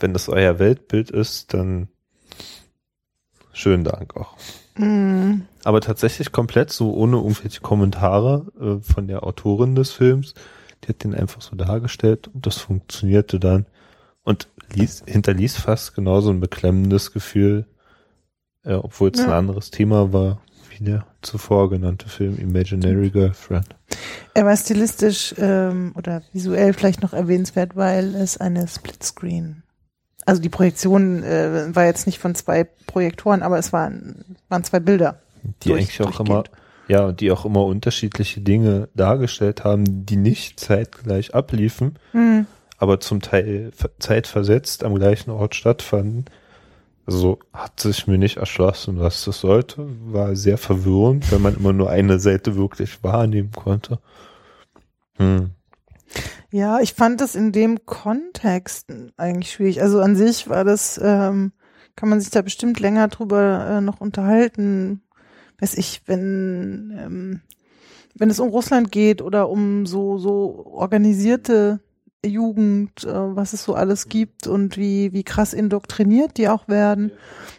[0.00, 1.88] Wenn das euer Weltbild ist, dann
[3.52, 4.36] schönen Dank auch.
[4.76, 5.42] Mhm.
[5.64, 10.34] Aber tatsächlich komplett so ohne irgendwelche Kommentare äh, von der Autorin des Films.
[10.82, 13.66] Die hat den einfach so dargestellt und das funktionierte dann
[14.22, 17.66] und ließ, hinterließ fast genauso ein beklemmendes Gefühl,
[18.64, 19.38] äh, obwohl es ein Ja.
[19.38, 23.66] anderes Thema war, wie der zuvor genannte Film Imaginary Girlfriend.
[24.32, 29.64] Er war stilistisch ähm, oder visuell vielleicht noch erwähnenswert, weil es eine Splitscreen.
[30.30, 34.78] Also die Projektion äh, war jetzt nicht von zwei Projektoren, aber es waren, waren zwei
[34.78, 35.18] Bilder.
[35.64, 36.44] Die durch- eigentlich auch immer,
[36.86, 42.46] ja, die auch immer unterschiedliche Dinge dargestellt haben, die nicht zeitgleich abliefen, Hm.
[42.78, 46.26] aber zum Teil ver- zeitversetzt am gleichen Ort stattfanden.
[47.06, 49.84] Also hat sich mir nicht erschlossen, was das sollte.
[50.12, 53.98] War sehr verwirrend, wenn man immer nur eine Seite wirklich wahrnehmen konnte.
[55.16, 55.50] Hm.
[56.52, 59.82] Ja, ich fand das in dem Kontext eigentlich schwierig.
[59.82, 61.52] Also an sich war das, ähm,
[61.94, 65.02] kann man sich da bestimmt länger drüber äh, noch unterhalten.
[65.60, 67.40] Weiß ich, wenn, ähm,
[68.14, 71.80] wenn es um Russland geht oder um so, so organisierte
[72.26, 77.12] Jugend, äh, was es so alles gibt und wie, wie krass indoktriniert die auch werden.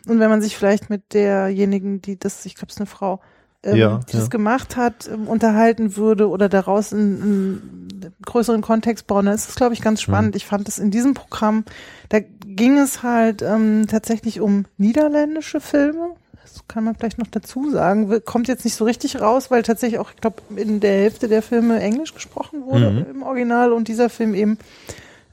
[0.05, 3.21] Und wenn man sich vielleicht mit derjenigen, die das, ich glaube, es ist eine Frau,
[3.63, 4.29] ähm, Ja, die das ja.
[4.29, 9.55] gemacht hat, ähm, unterhalten würde oder daraus einen, einen größeren Kontext bauen, dann ist das,
[9.55, 10.35] glaube ich, ganz spannend.
[10.35, 11.65] Ich fand das in diesem Programm,
[12.09, 16.15] da ging es halt ähm, tatsächlich um niederländische Filme.
[16.41, 18.11] Das kann man vielleicht noch dazu sagen.
[18.25, 21.41] Kommt jetzt nicht so richtig raus, weil tatsächlich auch, ich glaube, in der Hälfte der
[21.41, 23.05] Filme Englisch gesprochen wurde Mhm.
[23.11, 24.57] im Original und dieser Film eben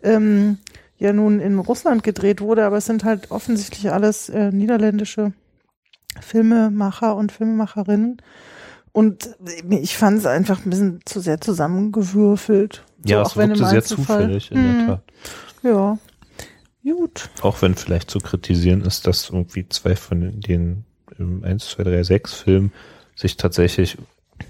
[0.03, 0.59] ähm,
[0.99, 5.33] ja nun in Russland gedreht wurde, aber es sind halt offensichtlich alles äh, niederländische
[6.21, 8.21] Filmemacher und Filmemacherinnen.
[8.93, 9.37] Und
[9.71, 12.85] ich fand es einfach ein bisschen zu sehr zusammengewürfelt.
[13.05, 15.03] Ja, So, es wirkte sehr zufällig, in Hm, der Tat.
[15.63, 15.99] Ja.
[16.85, 17.29] Gut.
[17.43, 20.85] Auch wenn vielleicht zu kritisieren ist, dass irgendwie zwei von den
[21.19, 22.73] ähm, 1, 2, 3, 6 Filmen
[23.15, 23.99] sich tatsächlich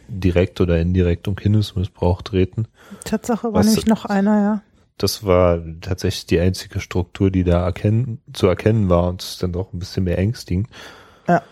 [0.07, 2.69] direkt oder indirekt um Kindesmissbrauch drehten.
[3.05, 4.63] Tatsache war nämlich noch einer, ja.
[4.99, 9.53] Das war tatsächlich die einzige Struktur, die da erkennen, zu erkennen war und es dann
[9.53, 10.69] doch ein bisschen beängstigend.
[11.29, 11.43] Ja.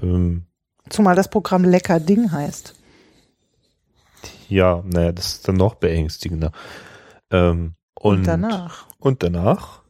[0.00, 0.44] Ähm,
[0.90, 2.74] Zumal das Programm Lecker Ding heißt.
[4.48, 6.52] ja, naja, das ist dann noch beängstigender.
[7.30, 8.86] Ähm, und, Und, danach.
[8.98, 9.80] Und danach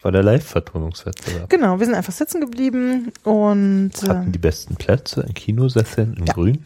[0.00, 1.50] war der Live-Vertonungswettbewerb.
[1.50, 6.26] Genau, wir sind einfach sitzen geblieben und Hatten äh, die besten Plätze in Kinosesseln in
[6.26, 6.32] Ja.
[6.34, 6.64] Grün.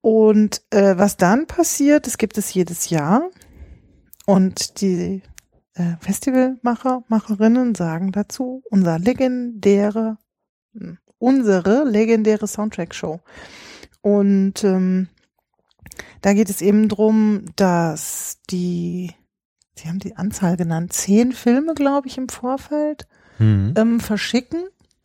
[0.00, 3.28] Und äh, was dann passiert, das gibt es jedes Jahr.
[4.26, 5.22] Und die
[5.78, 10.18] äh, Festivalmacher, Macherinnen sagen dazu, unser legendäre,
[10.74, 13.20] hm, unsere legendäre Soundtrack-Show.
[14.00, 15.08] Und ähm,
[16.20, 19.12] da geht es eben drum, dass die,
[19.76, 23.06] sie haben die Anzahl genannt, zehn Filme, glaube ich, im Vorfeld
[23.40, 23.74] Mhm.
[23.76, 24.64] ähm, verschicken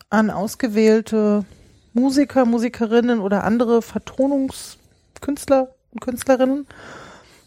[0.10, 1.46] an ausgewählte
[1.94, 6.66] Musiker, Musikerinnen oder andere Vertonungskünstler und Künstlerinnen.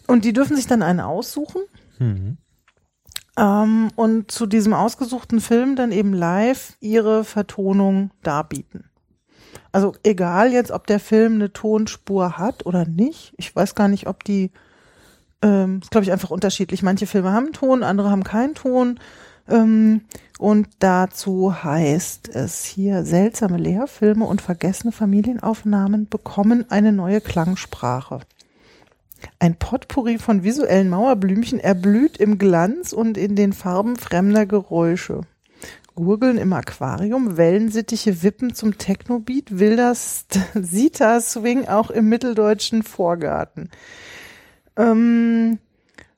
[0.06, 1.62] Und die dürfen sich dann einen aussuchen
[1.98, 2.36] Mhm.
[3.36, 8.84] Ähm, und zu diesem ausgesuchten Film dann eben live ihre Vertonung darbieten.
[9.72, 13.34] Also egal jetzt, ob der Film eine Tonspur hat oder nicht.
[13.36, 14.50] Ich weiß gar nicht, ob die,
[15.42, 16.82] ähm, ist glaube ich einfach unterschiedlich.
[16.82, 18.98] Manche Filme haben Ton, andere haben keinen Ton.
[19.48, 20.02] Ähm,
[20.38, 28.20] und dazu heißt es hier, seltsame Lehrfilme und vergessene Familienaufnahmen bekommen eine neue Klangsprache.
[29.38, 35.22] Ein Potpourri von visuellen Mauerblümchen erblüht im Glanz und in den Farben fremder Geräusche.
[35.94, 39.94] Gurgeln im Aquarium, Wellensittiche wippen zum Technobeat, wilder
[40.54, 43.70] Sita-Swing auch im mitteldeutschen Vorgarten.
[44.76, 45.58] Ähm,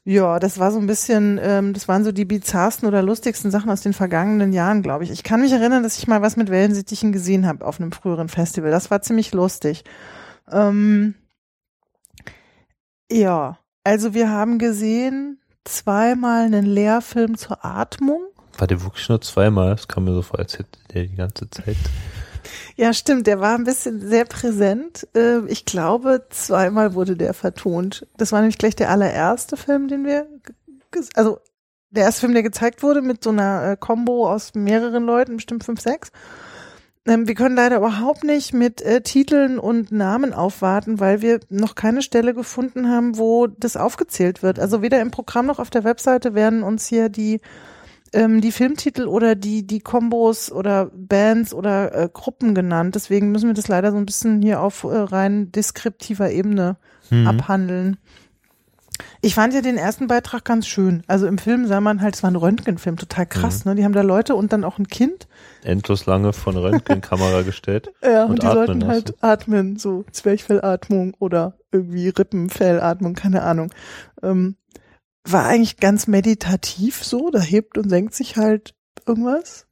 [0.04, 3.70] ja, das war so ein bisschen, ähm, das waren so die bizarrsten oder lustigsten Sachen
[3.70, 5.10] aus den vergangenen Jahren, glaube ich.
[5.10, 8.28] Ich kann mich erinnern, dass ich mal was mit Wellensittichen gesehen habe auf einem früheren
[8.28, 8.70] Festival.
[8.70, 9.84] Das war ziemlich lustig.
[10.50, 11.14] Ähm,
[13.10, 18.22] ja, also wir haben gesehen zweimal einen Lehrfilm zur Atmung.
[18.56, 19.70] War der wirklich nur zweimal?
[19.70, 21.76] Das kam mir so vor, als hätte der die ganze Zeit.
[22.76, 25.06] Ja, stimmt, der war ein bisschen sehr präsent.
[25.14, 28.06] Äh, Ich glaube, zweimal wurde der vertont.
[28.16, 30.26] Das war nämlich gleich der allererste Film, den wir,
[31.14, 31.40] also
[31.90, 35.64] der erste Film, der gezeigt wurde mit so einer äh, Combo aus mehreren Leuten, bestimmt
[35.64, 36.10] fünf, sechs.
[37.08, 41.74] Ähm, Wir können leider überhaupt nicht mit äh, Titeln und Namen aufwarten, weil wir noch
[41.74, 44.58] keine Stelle gefunden haben, wo das aufgezählt wird.
[44.60, 47.40] Also weder im Programm noch auf der Webseite werden uns hier die
[48.12, 52.94] ähm, die Filmtitel oder die die Kombos oder Bands oder äh, Gruppen genannt.
[52.94, 56.76] Deswegen müssen wir das leider so ein bisschen hier auf äh, rein deskriptiver Ebene
[57.10, 57.26] Mhm.
[57.26, 57.96] abhandeln.
[59.20, 61.02] Ich fand ja den ersten Beitrag ganz schön.
[61.06, 63.64] Also im Film sah man halt, es war ein Röntgenfilm, total krass.
[63.64, 63.74] Ne?
[63.74, 65.28] Die haben da Leute und dann auch ein Kind.
[65.62, 67.90] Endlos lange von Röntgenkamera gestellt.
[68.02, 68.90] Ja, Und und, die sollten lassen.
[68.90, 73.72] halt atmen, so Zwerchfellatmung oder irgendwie Rippenfellatmung, keine Ahnung.
[74.22, 74.56] Ähm,
[75.24, 78.74] war eigentlich ganz meditativ so, da hebt und senkt sich halt
[79.06, 79.67] irgendwas.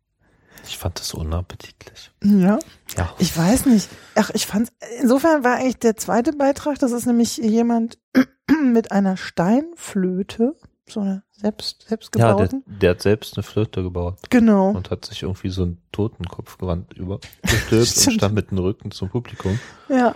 [0.65, 2.11] Ich fand das unappetitlich.
[2.23, 2.59] Ja.
[2.97, 3.15] Ja.
[3.19, 3.89] Ich weiß nicht.
[4.15, 7.99] Ach, ich fand, insofern war eigentlich der zweite Beitrag, das ist nämlich jemand
[8.63, 10.57] mit einer Steinflöte
[10.89, 14.71] So eine selbst, selbst Ja, der, der hat selbst eine Flöte gebaut genau.
[14.71, 19.59] und hat sich irgendwie so ein Totenkopfgewand übergestülpt und stand mit dem Rücken zum Publikum.
[19.89, 20.15] Ja.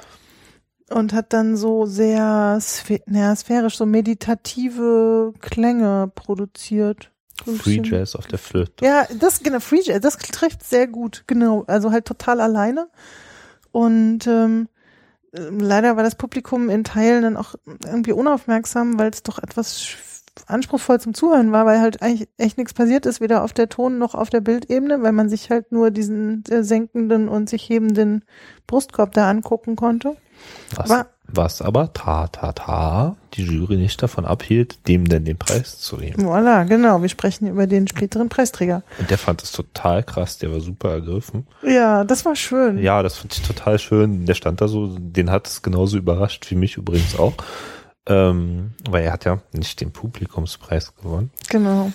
[0.89, 7.13] Und hat dann so sehr sphärisch, so meditative Klänge produziert.
[7.45, 8.85] Free Jazz auf der Flöte.
[8.85, 11.65] Ja, das, genau, Free Jazz, das trifft sehr gut, genau.
[11.67, 12.89] Also halt total alleine.
[13.73, 14.69] Und ähm,
[15.33, 19.87] äh, leider war das Publikum in Teilen dann auch irgendwie unaufmerksam, weil es doch etwas
[20.47, 23.99] anspruchsvoll zum Zuhören war, weil halt eigentlich echt nichts passiert ist, weder auf der Ton-
[23.99, 28.25] noch auf der Bildebene, weil man sich halt nur diesen äh, senkenden und sich hebenden
[28.67, 30.17] Brustkorb da angucken konnte.
[30.77, 35.39] Was, War- was aber ta ta ta die Jury nicht davon abhielt, dem denn den
[35.39, 36.27] Preis zu geben.
[36.27, 37.01] Voilà, genau.
[37.03, 38.83] Wir sprechen über den späteren Preisträger.
[38.99, 41.47] Und der fand es total krass, der war super ergriffen.
[41.63, 42.79] Ja, das war schön.
[42.79, 44.27] Ja, das fand ich total schön.
[44.27, 47.35] Der stand da so, den hat es genauso überrascht wie mich übrigens auch.
[48.07, 51.31] Ähm, weil er hat ja nicht den Publikumspreis gewonnen.
[51.49, 51.93] Genau.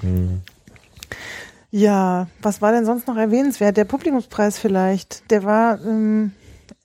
[0.00, 0.40] Hm.
[1.70, 3.76] Ja, was war denn sonst noch erwähnenswert?
[3.76, 5.30] Der Publikumspreis vielleicht.
[5.30, 6.32] Der war ähm,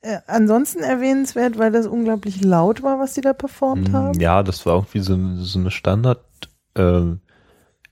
[0.08, 4.14] äh, ansonsten erwähnenswert, weil das unglaublich laut war, was sie da performt haben.
[4.14, 6.22] Hm, Ja, das war irgendwie so, so eine Standard
[6.76, 7.20] ähm,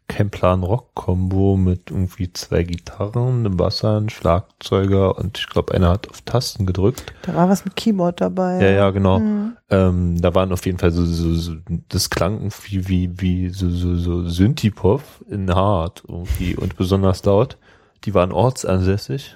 [0.07, 5.73] kein Plan Rock Combo mit irgendwie zwei Gitarren, einem Basser, einem Schlagzeuger und ich glaube
[5.73, 7.11] einer hat auf Tasten gedrückt.
[7.23, 8.61] Da war was mit Keyboard dabei.
[8.61, 9.19] Ja, ja, genau.
[9.19, 9.57] Mhm.
[9.69, 11.55] Ähm, da waren auf jeden Fall so, so, so
[11.89, 17.57] das klang irgendwie wie, wie so, so, so Synthie-Pop in hart irgendwie und besonders laut.
[18.03, 19.35] Die waren ortsansässig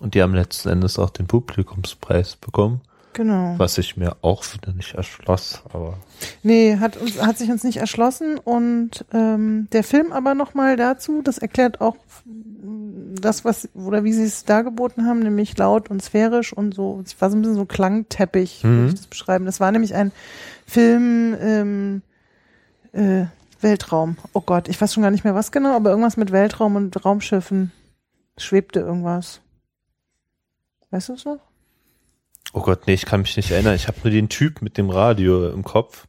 [0.00, 2.80] und die haben letzten Endes auch den Publikumspreis bekommen,
[3.12, 3.54] Genau.
[3.58, 5.98] was ich mir auch wieder nicht erschloss, aber
[6.42, 11.22] Nee, hat uns, hat sich uns nicht erschlossen und ähm, der Film aber nochmal dazu,
[11.22, 11.96] das erklärt auch
[13.20, 17.20] das, was, oder wie sie es dargeboten haben, nämlich laut und sphärisch und so, es
[17.20, 18.68] war so ein bisschen so Klangteppich, Mhm.
[18.68, 19.44] würde ich das beschreiben.
[19.46, 20.12] Das war nämlich ein
[20.66, 22.02] Film, ähm,
[22.92, 23.24] äh,
[23.60, 24.16] Weltraum.
[24.32, 27.04] Oh Gott, ich weiß schon gar nicht mehr was genau, aber irgendwas mit Weltraum und
[27.04, 27.72] Raumschiffen.
[28.38, 29.40] Schwebte irgendwas.
[30.90, 31.38] Weißt du es noch?
[32.52, 33.74] Oh Gott, nee, ich kann mich nicht erinnern.
[33.76, 36.08] Ich habe nur den Typ mit dem Radio im Kopf,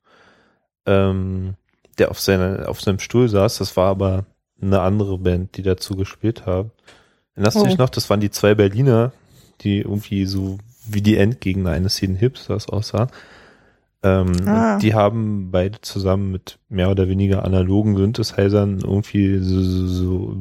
[0.86, 1.56] ähm,
[1.98, 3.60] der auf, seiner, auf seinem Stuhl saß.
[3.60, 4.26] Das war aber
[4.62, 6.72] eine andere Band, die dazu gespielt haben.
[7.36, 7.66] Erinnerst du Oh.
[7.66, 7.90] dich noch?
[7.90, 9.12] Das waren die zwei Berliner,
[9.62, 13.10] die irgendwie so wie die Endgegner eines jeden Hipsters aussahen.
[14.04, 14.80] Ähm, Ah.
[14.80, 20.38] die haben beide zusammen mit mehr oder weniger analogen Synthesizern irgendwie so, so, so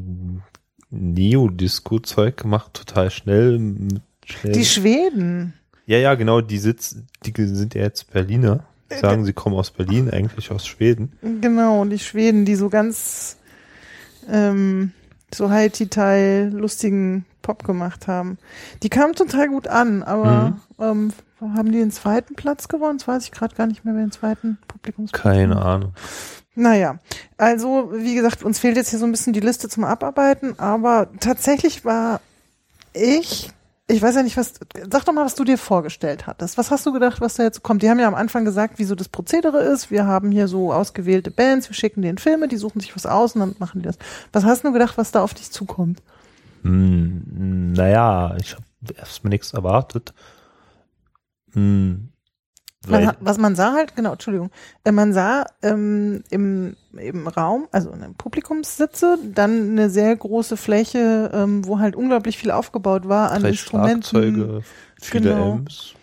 [0.88, 3.58] Neo-Disco-Zeug gemacht, total schnell.
[3.58, 4.00] Mit
[4.30, 5.54] schnell Die Schweden.
[5.86, 8.64] ja, ja, genau, die sitzen, die sind ja jetzt Berliner.
[8.88, 11.12] Äh, Sagen, sie kommen aus Berlin, eigentlich aus Schweden.
[11.40, 13.36] Genau, die Schweden, die so ganz
[14.28, 14.92] ähm,
[15.32, 18.38] so High-Titai lustigen Pop gemacht haben.
[18.82, 22.98] Die kamen total gut an, aber ähm, haben die den zweiten Platz gewonnen?
[22.98, 25.64] Das weiß ich gerade gar nicht mehr, wer den zweiten Publikumsplatz Keine hat.
[25.64, 25.94] Ahnung.
[26.56, 26.98] Naja,
[27.38, 31.08] also wie gesagt, uns fehlt jetzt hier so ein bisschen die Liste zum Abarbeiten, aber
[31.20, 32.20] tatsächlich war
[32.92, 33.50] ich,
[33.90, 34.54] ich weiß ja nicht, was,
[34.90, 36.56] sag doch mal, was du dir vorgestellt hattest.
[36.58, 37.82] Was hast du gedacht, was da jetzt kommt?
[37.82, 39.90] Die haben ja am Anfang gesagt, wie so das Prozedere ist.
[39.90, 43.34] Wir haben hier so ausgewählte Bands, wir schicken denen Filme, die suchen sich was aus
[43.34, 43.98] und dann machen die das.
[44.32, 46.02] Was hast du gedacht, was da auf dich zukommt?
[46.62, 48.64] Hm, naja, ich habe
[48.96, 50.14] erstmal nichts erwartet.
[51.52, 52.10] Hm,
[52.88, 54.50] Man, was man sah halt, genau, Entschuldigung,
[54.84, 60.56] äh, man sah ähm, im, im Raum, also in einem Publikumssitze, dann eine sehr große
[60.56, 64.02] Fläche, ähm, wo halt unglaublich viel aufgebaut war an drei Instrumenten.
[64.02, 64.62] Schlagzeuge,
[65.00, 65.52] viele Genau.
[65.52, 65.94] Amps.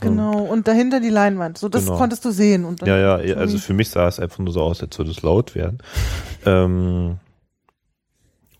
[0.00, 1.58] Genau, und dahinter die Leinwand.
[1.58, 1.96] So, das Genau.
[1.98, 2.64] konntest du sehen.
[2.64, 5.22] Und Ja, ja, also für mich sah es einfach nur so aus, als würde es
[5.22, 5.78] laut werden.
[6.44, 7.18] Ähm,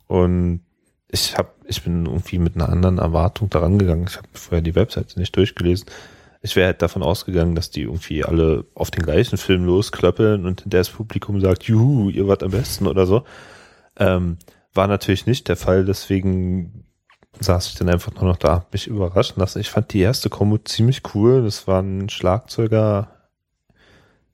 [0.07, 0.61] und
[1.09, 4.07] ich habe, ich bin irgendwie mit einer anderen Erwartung daran gegangen.
[4.09, 5.87] Ich habe vorher die Webseite nicht durchgelesen.
[6.45, 10.63] Ich wäre halt davon ausgegangen, dass die irgendwie alle auf den gleichen Film losklöppeln und
[10.63, 13.25] hinterher das Publikum sagt, juhu, ihr wart am besten oder so.
[13.97, 14.39] Ähm,
[14.75, 16.85] war natürlich nicht der Fall, deswegen
[17.39, 19.61] saß ich dann einfach nur noch da, mich überraschen lassen.
[19.61, 21.45] Ich fand die erste Kombo ziemlich cool.
[21.45, 23.09] Das war ein Schlagzeuger,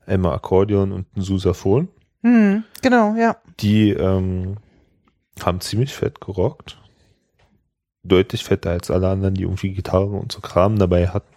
[0.06, 1.88] einmal Akkordeon und ein Sousaphon.
[2.22, 3.36] Hm, genau, ja.
[3.60, 4.56] Die ähm,
[5.44, 6.78] haben ziemlich fett gerockt.
[8.02, 11.34] Deutlich fetter als alle anderen, die irgendwie Gitarre und so Kram dabei hatten.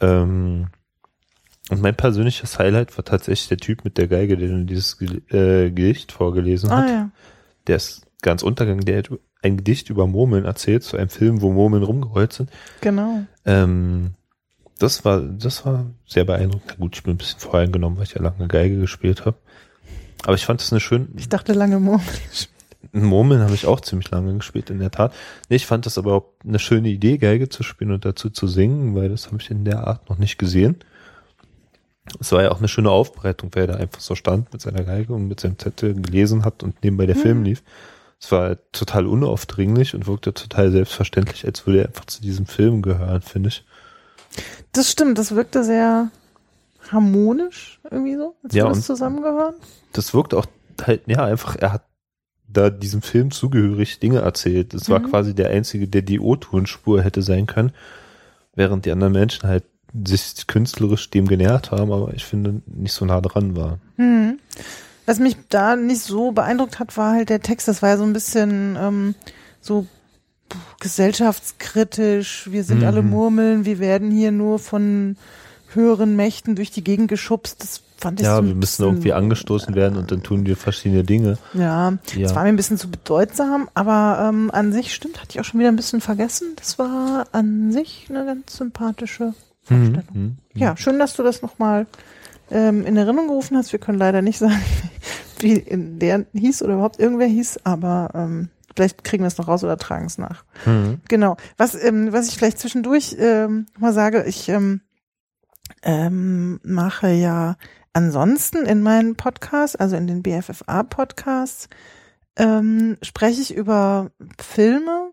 [0.00, 0.68] Ähm,
[1.68, 6.12] und mein persönliches Highlight war tatsächlich der Typ mit der Geige, der dieses äh, Gedicht
[6.12, 6.88] vorgelesen Ah hat.
[6.88, 7.10] ja.
[7.66, 8.84] Der ist ganz untergegangen.
[8.84, 9.10] Der hat
[9.42, 12.50] ein Gedicht über Murmeln erzählt, zu einem Film, wo Murmeln rumgerollt sind.
[12.80, 13.24] Genau.
[13.44, 14.12] Ähm,
[14.78, 16.66] das war, das war sehr beeindruckend.
[16.68, 19.36] Na gut, ich bin ein bisschen voreingenommen, weil ich ja lange Geige gespielt habe.
[20.24, 22.04] Aber ich fand es eine schön, Ich dachte lange Murmel.
[22.92, 25.12] Murmeln habe ich auch ziemlich lange gespielt, in der Tat.
[25.48, 28.46] Nee, ich fand das aber auch eine schöne Idee, Geige zu spielen und dazu zu
[28.46, 30.76] singen, weil das habe ich in der Art noch nicht gesehen.
[32.20, 35.12] Es war ja auch eine schöne Aufbereitung, wer da einfach so stand mit seiner Geige
[35.12, 37.20] und mit seinem Zettel gelesen hat und nebenbei der Mhm.
[37.20, 37.62] Film lief.
[38.20, 42.80] Es war total unaufdringlich und wirkte total selbstverständlich, als würde er einfach zu diesem Film
[42.80, 43.64] gehören, finde ich.
[44.72, 46.10] Das stimmt, das wirkte sehr
[46.90, 49.54] harmonisch irgendwie so, als Ja, würde es zusammengehören.
[49.92, 50.46] Das wirkt auch
[50.82, 51.82] halt, ja, einfach, er hat
[52.48, 54.72] da diesem Film zugehörig Dinge erzählt.
[54.74, 55.10] Es war Mhm.
[55.10, 57.72] quasi der einzige, der die O-Tonspur hätte sein können,
[58.54, 59.64] während die anderen Menschen halt
[60.06, 63.80] sich künstlerisch dem genähert haben, aber ich finde nicht so nah dran waren.
[63.96, 64.38] Hm.
[65.06, 67.68] Was mich da nicht so beeindruckt hat, war halt der Text.
[67.68, 69.14] Das war ja so ein bisschen ähm,
[69.60, 69.86] so
[70.80, 72.48] gesellschaftskritisch.
[72.50, 72.86] Wir sind Mhm.
[72.86, 73.64] alle Murmeln.
[73.64, 75.16] Wir werden hier nur von
[75.72, 77.62] höheren Mächten durch die Gegend geschubst.
[77.62, 81.38] Das fand ich Ja, wir müssen irgendwie angestoßen werden und dann tun wir verschiedene Dinge.
[81.54, 81.98] Ja, Ja.
[82.22, 85.44] das war mir ein bisschen zu bedeutsam, aber ähm, an sich stimmt, hatte ich auch
[85.44, 86.48] schon wieder ein bisschen vergessen.
[86.56, 90.04] Das war an sich eine ganz sympathische Vorstellung.
[90.12, 90.36] Mhm.
[90.54, 91.86] Ja, schön, dass du das nochmal
[92.50, 93.72] ähm, in Erinnerung gerufen hast.
[93.72, 94.60] Wir können leider nicht sagen,
[95.40, 99.64] wie der hieß oder überhaupt irgendwer hieß, aber ähm, vielleicht kriegen wir es noch raus
[99.64, 100.44] oder tragen es nach.
[100.66, 101.00] Mhm.
[101.08, 101.36] Genau.
[101.56, 104.82] Was, ähm, was ich vielleicht zwischendurch ähm, mal sage, ich ähm,
[105.82, 107.56] ähm, mache ja
[107.96, 111.68] ansonsten in meinen Podcasts, also in den BFFA-Podcasts,
[112.36, 115.12] ähm, spreche ich über Filme,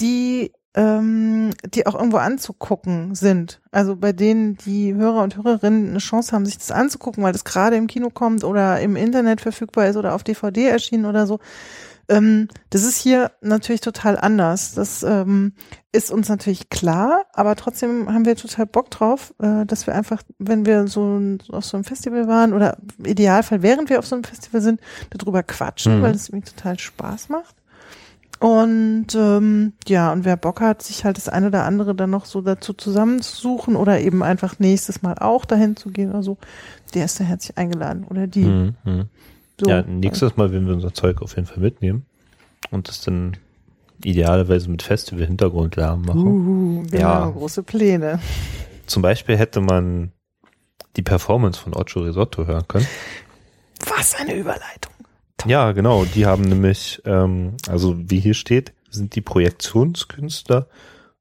[0.00, 3.60] die ähm, die auch irgendwo anzugucken sind.
[3.72, 7.44] Also bei denen die Hörer und Hörerinnen eine Chance haben, sich das anzugucken, weil das
[7.44, 11.40] gerade im Kino kommt oder im Internet verfügbar ist oder auf DVD erschienen oder so.
[12.10, 14.74] Ähm, das ist hier natürlich total anders.
[14.74, 15.52] Das ähm,
[15.92, 20.22] ist uns natürlich klar, aber trotzdem haben wir total Bock drauf, äh, dass wir einfach,
[20.38, 24.06] wenn wir so ein, auf so einem Festival waren oder im Idealfall während wir auf
[24.06, 24.80] so einem Festival sind,
[25.10, 26.02] darüber quatschen, Mhm.
[26.02, 27.54] weil es irgendwie total Spaß macht.
[28.40, 32.24] Und ähm, ja, und wer Bock hat, sich halt das eine oder andere dann noch
[32.24, 36.38] so dazu zusammenzusuchen oder eben einfach nächstes Mal auch dahin zu gehen oder so,
[36.94, 38.44] der ist da herzlich eingeladen oder die.
[38.44, 38.74] Mhm.
[39.60, 39.68] So.
[39.68, 42.06] Ja, nächstes Mal werden wir unser Zeug auf jeden Fall mitnehmen
[42.70, 43.36] und das dann
[44.02, 46.26] idealerweise mit Festival-Hintergrundlärm machen.
[46.26, 47.30] Uh, genau, Ja.
[47.30, 48.20] große Pläne.
[48.86, 50.12] Zum Beispiel hätte man
[50.96, 52.86] die Performance von Ocho Risotto hören können.
[53.96, 54.92] Was eine Überleitung.
[55.46, 56.04] Ja, genau.
[56.04, 60.66] Die haben nämlich, ähm, also wie hier steht, sind die Projektionskünstler,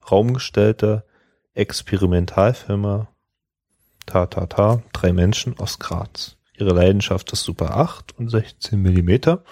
[0.10, 1.04] Raumgestalter,
[1.54, 3.08] Experimentalfilmer,
[4.06, 6.36] ta ta ta, drei Menschen aus Graz.
[6.60, 9.44] Ihre Leidenschaft ist Super 8 und 16 Millimeter.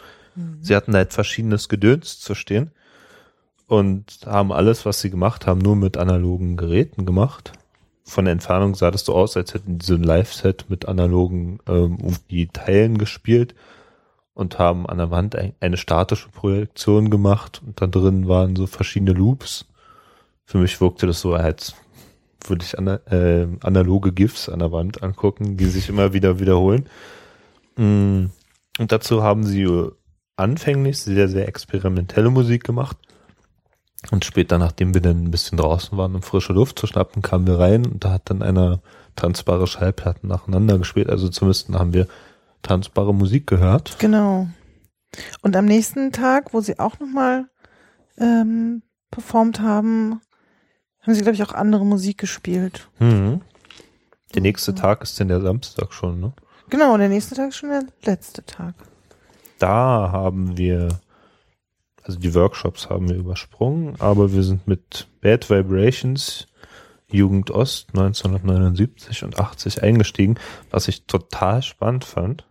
[0.62, 2.72] Sie hatten halt verschiedenes Gedöns zu stehen
[3.68, 7.53] und haben alles, was sie gemacht haben, nur mit analogen Geräten gemacht.
[8.03, 11.60] Von der Entfernung sah das so aus, als hätten die so ein Live-Set mit analogen
[11.68, 13.55] ähm, irgendwie Teilen gespielt
[14.34, 18.68] und haben an der Wand ein, eine statische Projektion gemacht und da drin waren so
[18.68, 19.66] verschiedene Loops.
[20.45, 21.74] Für mich wirkte das so, als
[22.46, 26.88] würde ich ana äh, analoge GIFs an der Wand angucken, die sich immer wieder wiederholen.
[27.76, 28.26] Mm,
[28.80, 29.68] Und dazu haben sie
[30.36, 32.98] anfänglich sehr, sehr experimentelle Musik gemacht.
[34.12, 37.48] Und später, nachdem wir dann ein bisschen draußen waren, um frische Luft zu schnappen, kamen
[37.48, 38.82] wir rein und da hat dann einer
[39.16, 41.10] tanzbare Schallplatten nacheinander gespielt.
[41.10, 42.08] Also zumindest haben wir
[42.62, 43.98] tanzbare Musik gehört.
[44.00, 44.48] Genau.
[45.42, 47.46] Und am nächsten Tag, wo sie auch nochmal
[48.20, 50.22] ähm, performt haben,
[51.08, 52.89] haben sie, glaube ich, auch andere Musik gespielt.
[52.99, 53.41] Mhm.
[54.36, 56.34] Der nächste Tag ist denn der Samstag schon, ne?
[56.70, 58.76] Genau, und der nächste Tag ist schon der letzte Tag.
[59.58, 60.89] Da haben wir,
[62.03, 66.47] also die Workshops haben wir übersprungen, aber wir sind mit Bad Vibrations,
[67.10, 70.36] Jugend Ost 1979 und 80 eingestiegen,
[70.70, 72.45] was ich total spannend fand.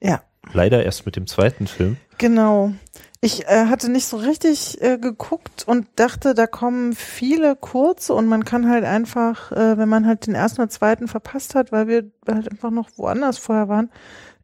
[0.00, 0.20] Ja,
[0.52, 1.96] Leider erst mit dem zweiten Film.
[2.18, 2.72] genau.
[3.20, 8.28] Ich äh, hatte nicht so richtig äh, geguckt und dachte, da kommen viele kurze und
[8.28, 11.88] man kann halt einfach, äh, wenn man halt den ersten oder zweiten verpasst hat, weil
[11.88, 13.90] wir halt einfach noch woanders vorher waren,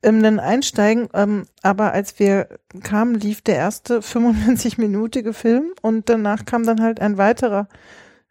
[0.02, 1.08] ähm, dann einsteigen.
[1.14, 2.48] Ähm, aber als wir
[2.82, 7.68] kamen, lief der erste 95-minütige Film und danach kam dann halt ein weiterer,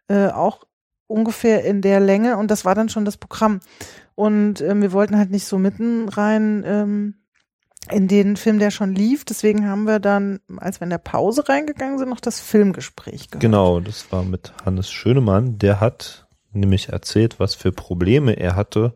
[0.10, 0.66] äh, auch
[1.08, 3.62] ungefähr in der Länge und das war dann schon das Programm.
[4.16, 7.23] Und ähm, wir wollten halt nicht so mitten rein ähm,
[7.90, 9.26] in den Film, der schon lief.
[9.26, 13.42] Deswegen haben wir dann, als wir in der Pause reingegangen sind, noch das Filmgespräch gehört.
[13.42, 15.58] Genau, das war mit Hannes Schönemann.
[15.58, 18.96] Der hat nämlich erzählt, was für Probleme er hatte,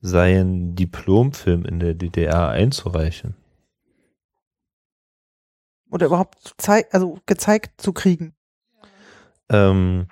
[0.00, 3.36] seinen Diplomfilm in der DDR einzureichen.
[5.90, 6.54] Oder überhaupt
[6.90, 8.34] also gezeigt zu kriegen.
[9.50, 10.08] Ähm,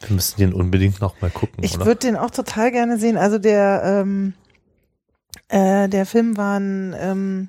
[0.00, 3.18] wir müssen den unbedingt noch mal gucken, Ich würde den auch total gerne sehen.
[3.18, 4.32] Also der, ähm,
[5.48, 7.48] äh, der Film war ein, ähm,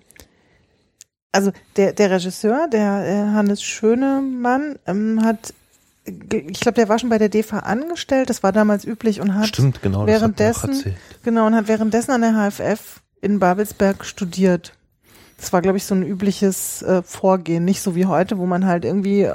[1.32, 5.54] also der, der Regisseur, der äh, Hannes Schönemann, ähm, hat
[6.04, 9.48] ich glaube, der war schon bei der DEFA angestellt, das war damals üblich und hat
[9.48, 10.08] Stimmt, genau.
[10.08, 14.74] währenddessen, genau, und hat währenddessen an der HFF in Babelsberg studiert.
[15.38, 18.66] Das war, glaube ich, so ein übliches äh, Vorgehen, nicht so wie heute, wo man
[18.66, 19.34] halt irgendwie äh,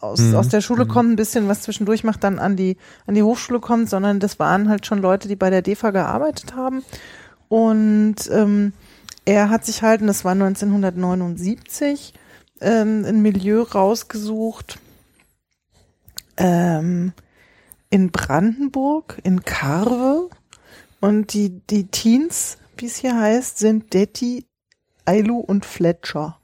[0.00, 0.36] aus, mhm.
[0.36, 0.88] aus der Schule mhm.
[0.88, 2.76] kommt, ein bisschen was zwischendurch macht, dann an die
[3.06, 6.54] an die Hochschule kommt, sondern das waren halt schon Leute, die bei der DEFA gearbeitet
[6.54, 6.84] haben.
[7.48, 8.72] Und ähm,
[9.24, 12.14] er hat sich halt, und das war 1979,
[12.60, 14.78] ähm, ein Milieu rausgesucht
[16.36, 17.12] ähm,
[17.90, 20.28] in Brandenburg, in Karve.
[21.00, 24.46] Und die, die Teens, wie es hier heißt, sind Detti,
[25.04, 26.38] Ailu und Fletcher.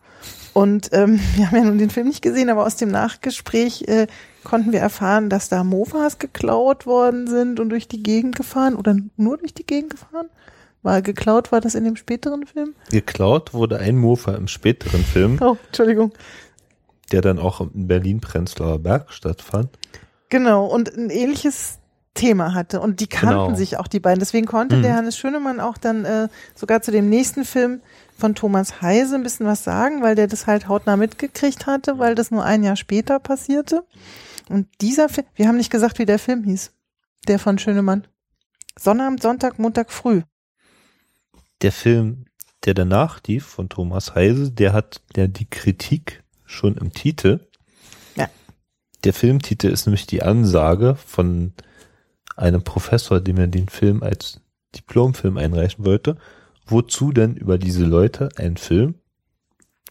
[0.53, 4.07] Und ähm, wir haben ja nun den Film nicht gesehen, aber aus dem Nachgespräch äh,
[4.45, 8.97] konnten wir erfahren, dass da Mofas geklaut worden sind und durch die Gegend gefahren oder
[9.17, 10.29] nur durch die Gegend gefahren.
[10.85, 12.75] War geklaut, war das in dem späteren Film?
[12.91, 15.39] Geklaut wurde ein Mofa im späteren Film.
[15.41, 16.13] Oh, Entschuldigung.
[17.11, 19.71] Der dann auch in Berlin-Prenzlauer Berg stattfand.
[20.29, 21.79] Genau, und ein ähnliches
[22.13, 22.83] Thema hatte.
[22.83, 23.55] Und die kannten genau.
[23.55, 24.19] sich auch, die beiden.
[24.19, 24.83] Deswegen konnte mhm.
[24.83, 27.81] der Hannes Schönemann auch dann äh, sogar zu dem nächsten Film
[28.19, 32.15] von Thomas Heise ein bisschen was sagen, weil der das halt hautnah mitgekriegt hatte, weil
[32.15, 33.85] das nur ein Jahr später passierte.
[34.51, 36.73] Und dieser Film, wir haben nicht gesagt, wie der Film hieß.
[37.27, 38.07] Der von Schönemann.
[38.79, 40.21] Sonnabend, Sonntag, Montag früh
[41.65, 42.27] der Film,
[42.67, 47.41] der danach lief von Thomas Heise, der hat der die Kritik schon im Titel.
[48.17, 48.29] Ja.
[49.03, 51.55] Der Filmtitel ist nämlich die Ansage von
[52.37, 54.43] einem Professor, dem er den Film als
[54.75, 56.19] Diplomfilm einreichen wollte.
[56.67, 58.97] Wozu denn über diese Leute ein Film?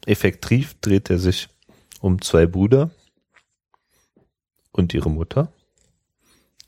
[0.05, 1.49] Effektiv dreht er sich
[2.01, 2.91] um zwei Brüder
[4.71, 5.51] und ihre Mutter,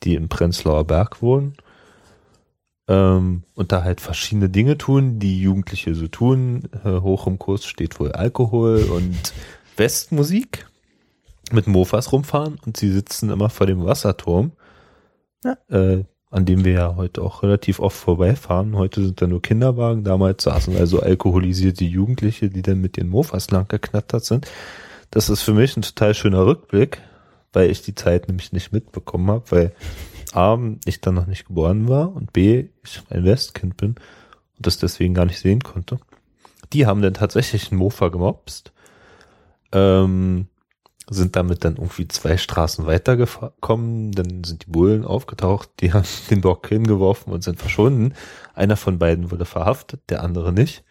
[0.01, 1.56] die im Prenzlauer Berg wohnen
[2.88, 6.70] ähm, und da halt verschiedene Dinge tun, die Jugendliche so tun.
[6.84, 9.34] Äh, hoch im Kurs steht wohl Alkohol und
[9.78, 10.68] Westmusik
[11.52, 14.52] mit Mofas rumfahren und sie sitzen immer vor dem Wasserturm,
[15.44, 15.58] ja.
[15.70, 18.76] äh, an dem wir ja heute auch relativ oft vorbeifahren.
[18.76, 23.52] Heute sind da nur Kinderwagen, damals saßen also alkoholisierte Jugendliche, die dann mit den Mofas
[23.52, 24.48] lang geknattert sind.
[25.12, 27.02] Das ist für mich ein total schöner Rückblick,
[27.54, 29.76] weil ich die Zeit nämlich nicht mitbekommen habe, weil
[30.36, 33.96] A, ich dann noch nicht geboren war und B, ich ein Westkind bin
[34.58, 36.00] und das deswegen gar nicht sehen konnte.
[36.74, 38.72] Die haben dann tatsächlich einen Mofa gemobst,
[39.72, 40.48] ähm,
[41.10, 46.42] sind damit dann irgendwie zwei Straßen weitergekommen, dann sind die Bullen aufgetaucht, die haben den
[46.42, 48.14] Bock hingeworfen und sind verschwunden.
[48.54, 50.84] Einer von beiden wurde verhaftet, der andere nicht.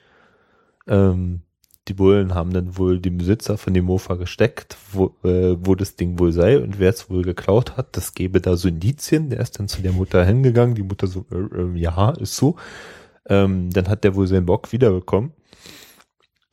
[0.86, 1.42] Ähm,
[1.88, 5.96] die Bullen haben dann wohl den Besitzer von dem Mofa gesteckt, wo, äh, wo das
[5.96, 7.96] Ding wohl sei und wer es wohl geklaut hat.
[7.96, 9.28] Das gäbe da so Indizien.
[9.28, 10.74] Der ist dann zu der Mutter hingegangen.
[10.74, 12.56] Die Mutter so, äh, äh, ja, ist so.
[13.26, 15.32] Ähm, dann hat der wohl seinen Bock wiederbekommen.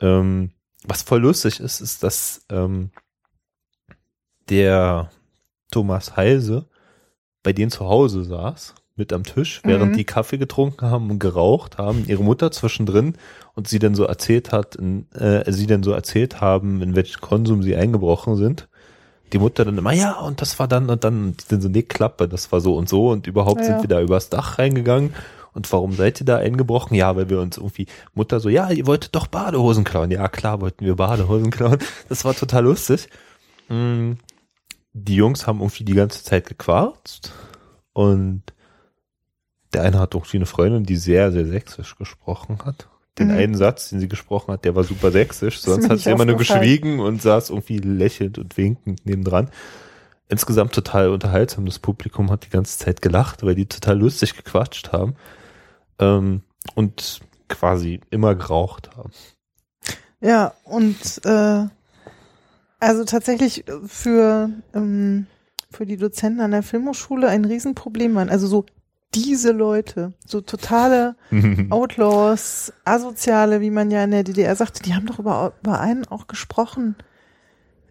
[0.01, 0.51] Ähm,
[0.83, 2.91] was voll lustig ist, ist, dass ähm,
[4.49, 5.11] der
[5.71, 6.67] Thomas Heise
[7.43, 9.97] bei denen zu Hause saß mit am Tisch, während mhm.
[9.97, 13.15] die Kaffee getrunken haben und geraucht haben, ihre Mutter zwischendrin
[13.55, 14.77] und sie dann so erzählt hat,
[15.13, 18.67] äh, sie dann so erzählt haben, in welchen Konsum sie eingebrochen sind.
[19.33, 21.69] Die Mutter dann immer, ja, und das war dann und dann, und die dann so,
[21.69, 23.67] nee, Klappe, das war so und so und überhaupt ja.
[23.67, 25.13] sind wir da übers Dach reingegangen.
[25.53, 26.95] Und warum seid ihr da eingebrochen?
[26.95, 30.11] Ja, weil wir uns irgendwie, Mutter so, ja, ihr wolltet doch Badehosen klauen.
[30.11, 31.79] Ja, klar wollten wir Badehosen klauen.
[32.07, 33.09] Das war total lustig.
[33.67, 34.13] Mm,
[34.93, 37.33] die Jungs haben irgendwie die ganze Zeit gequarzt
[37.93, 38.43] und
[39.73, 42.87] der eine hat irgendwie eine Freundin, die sehr, sehr sächsisch gesprochen hat.
[43.19, 43.37] Den mhm.
[43.37, 46.37] einen Satz, den sie gesprochen hat, der war super sächsisch, sonst hat sie immer nur
[46.37, 49.49] geschwiegen und saß irgendwie lächelnd und winkend nebendran.
[50.29, 51.65] Insgesamt total unterhaltsam.
[51.65, 55.15] Das Publikum hat die ganze Zeit gelacht, weil die total lustig gequatscht haben
[55.99, 56.41] ähm,
[56.73, 57.19] und
[57.49, 59.11] quasi immer geraucht haben.
[60.21, 61.65] Ja, und äh,
[62.79, 65.27] also tatsächlich für, ähm,
[65.69, 68.29] für die Dozenten an der Filmhochschule ein Riesenproblem waren.
[68.29, 68.65] Also so
[69.13, 71.15] diese Leute, so totale
[71.69, 76.07] Outlaws, Asoziale, wie man ja in der DDR sagte, die haben doch über, über einen
[76.07, 76.95] auch gesprochen.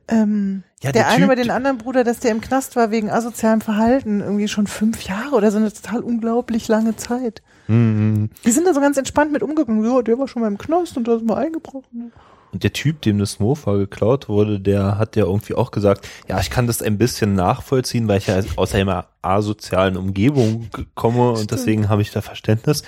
[0.08, 3.10] Ähm, ja, der, der eine über den anderen Bruder, dass der im Knast war wegen
[3.10, 7.42] asozialem Verhalten, irgendwie schon fünf Jahre oder so eine total unglaublich lange Zeit.
[7.68, 8.30] Mhm.
[8.44, 9.84] Die sind da so ganz entspannt mit umgegangen.
[9.84, 12.12] Ja, der war schon mal im Knast und da ist mal eingebrochen.
[12.52, 16.40] Und der Typ, dem das Mofa geklaut wurde, der hat ja irgendwie auch gesagt, ja,
[16.40, 21.50] ich kann das ein bisschen nachvollziehen, weil ich ja aus einer asozialen Umgebung komme und
[21.52, 22.82] deswegen habe ich da Verständnis.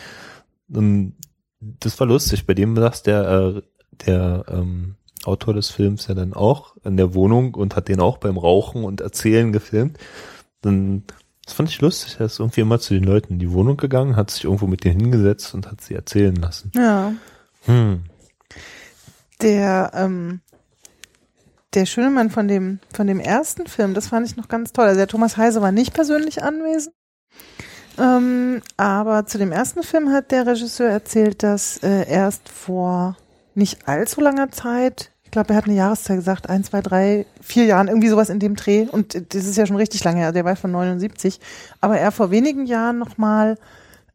[0.69, 1.15] Und
[1.61, 2.47] das war lustig.
[2.47, 3.63] Bei dem saß der, äh,
[4.07, 8.19] der ähm, Autor des Films ja dann auch in der Wohnung und hat den auch
[8.19, 9.99] beim Rauchen und Erzählen gefilmt.
[10.61, 11.05] Dann,
[11.45, 12.17] das fand ich lustig.
[12.19, 14.83] Er ist irgendwie immer zu den Leuten in die Wohnung gegangen, hat sich irgendwo mit
[14.83, 16.73] denen hingesetzt und hat sie erzählen lassen.
[16.75, 17.13] Ja.
[17.67, 18.03] Hm
[19.43, 20.41] der, ähm,
[21.75, 24.87] der schöne Mann von dem, von dem ersten Film, das fand ich noch ganz toll.
[24.87, 26.95] Also der Thomas Heise war nicht persönlich anwesend.
[27.99, 33.17] Ähm, aber zu dem ersten Film hat der Regisseur erzählt, dass äh, erst vor
[33.55, 37.65] nicht allzu langer Zeit, ich glaube, er hat eine Jahreszeit gesagt, ein, zwei, drei, vier
[37.65, 38.87] Jahren, irgendwie sowas in dem Dreh.
[38.91, 41.41] Und das ist ja schon richtig lange her, der war von 79.
[41.81, 43.57] Aber er vor wenigen Jahren nochmal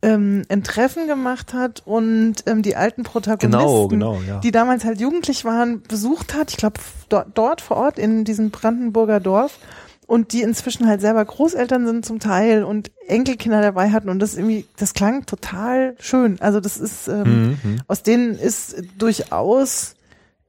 [0.02, 4.40] ähm, ein Treffen gemacht hat und ähm, die alten Protagonisten, Genau, genau, ja.
[4.40, 6.52] die damals halt jugendlich waren, besucht hat.
[6.52, 6.80] Ich glaube,
[7.10, 9.58] dort, dort vor Ort in diesem Brandenburger Dorf
[10.06, 14.36] und die inzwischen halt selber Großeltern sind zum Teil und Enkelkinder dabei hatten und das
[14.36, 16.40] irgendwie, das klang total schön.
[16.42, 17.82] Also das ist, ähm, Mhm.
[17.88, 19.96] aus denen ist durchaus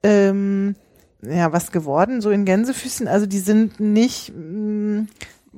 [0.03, 0.77] ähm,
[1.23, 3.09] ja was geworden, so in Gänsefüßchen.
[3.09, 5.07] Also die sind nicht mh,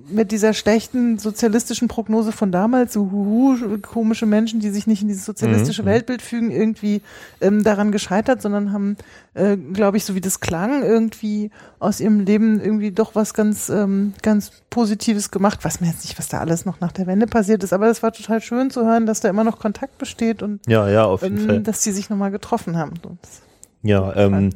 [0.08, 5.08] mit dieser schlechten sozialistischen Prognose von damals, so huhu, komische Menschen, die sich nicht in
[5.08, 5.86] dieses sozialistische Mhm.
[5.86, 7.02] Weltbild fügen, irgendwie
[7.40, 8.96] ähm, daran gescheitert, sondern haben,
[9.34, 13.68] äh, glaube ich, so wie das klang, irgendwie aus ihrem Leben irgendwie doch was ganz,
[13.68, 15.64] ähm, ganz Positives gemacht.
[15.64, 18.02] Weiß man jetzt nicht, was da alles noch nach der Wende passiert ist, aber es
[18.02, 21.22] war total schön zu hören, dass da immer noch Kontakt besteht und Ja, ja, auf
[21.22, 21.56] jeden Fall.
[21.56, 22.94] ähm, dass die sich nochmal getroffen haben.
[23.22, 23.42] Das-
[23.82, 24.50] Ja, ähm,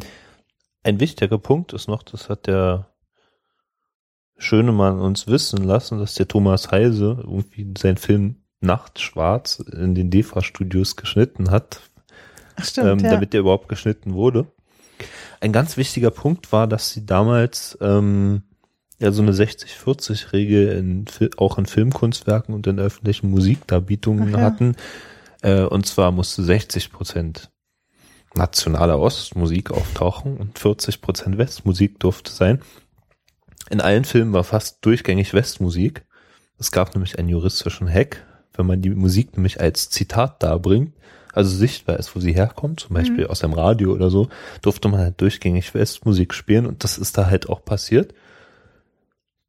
[0.82, 2.88] ein wichtiger Punkt ist noch, das hat der
[4.36, 10.96] Schönemann uns wissen lassen, dass der Thomas Heise irgendwie seinen Film Nachtschwarz in den DEFA-Studios
[10.96, 11.80] geschnitten hat,
[12.56, 13.10] Ach stimmt, ähm, ja.
[13.12, 14.46] damit der überhaupt geschnitten wurde.
[15.40, 18.42] Ein ganz wichtiger Punkt war, dass sie damals ähm,
[18.98, 21.04] ja so eine 60-40-Regel in,
[21.36, 24.44] auch in Filmkunstwerken und in öffentlichen Musikdarbietungen Ach ja.
[24.44, 24.76] hatten.
[25.42, 27.50] Äh, und zwar musste 60 Prozent
[28.34, 32.60] nationale Ostmusik auftauchen und 40 Prozent Westmusik durfte sein.
[33.70, 36.04] In allen Filmen war fast durchgängig Westmusik.
[36.58, 40.92] Es gab nämlich einen juristischen Hack, wenn man die Musik nämlich als Zitat darbringt,
[41.32, 44.28] also sichtbar ist, wo sie herkommt, zum Beispiel aus dem Radio oder so,
[44.62, 48.14] durfte man halt durchgängig Westmusik spielen und das ist da halt auch passiert.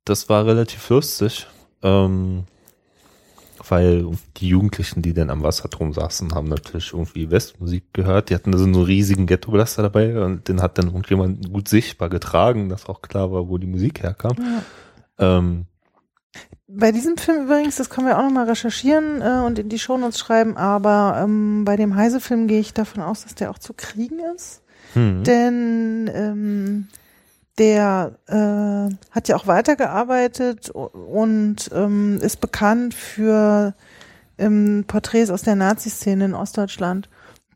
[0.04, 1.48] Das war relativ lustig,
[1.84, 2.46] ähm,
[3.70, 4.06] weil
[4.38, 8.30] die Jugendlichen, die dann am Wasserturm saßen, haben natürlich irgendwie Westmusik gehört.
[8.30, 12.10] Die hatten da so einen riesigen Ghetto-Blaster dabei und den hat dann irgendjemand gut sichtbar
[12.10, 14.36] getragen, dass auch klar war, wo die Musik herkam.
[15.20, 15.38] Ja.
[15.38, 15.66] Ähm,
[16.68, 20.20] Bei diesem Film übrigens, das können wir auch nochmal recherchieren äh, und in die Shownotes
[20.20, 24.20] schreiben, aber ähm, bei dem Heise-Film gehe ich davon aus, dass der auch zu kriegen
[24.36, 24.62] ist.
[24.94, 25.24] hm.
[25.24, 26.88] Denn ähm,
[27.58, 33.74] der äh, hat ja auch weitergearbeitet und ähm, ist bekannt für
[34.38, 37.10] ähm, Porträts aus der Nazi-Szene in Ostdeutschland.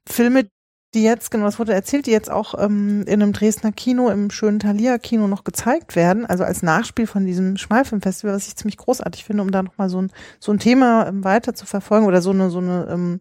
[0.07, 0.47] Filme,
[0.93, 4.31] die jetzt, genau, das wurde erzählt, die jetzt auch ähm, in einem Dresdner Kino, im
[4.31, 9.23] schönen Thalia-Kino noch gezeigt werden, also als Nachspiel von diesem Schmalfilmfestival, was ich ziemlich großartig
[9.23, 12.31] finde, um da nochmal so ein, so ein Thema ähm, weiter zu verfolgen oder so
[12.31, 13.19] eine, so eine, ähm,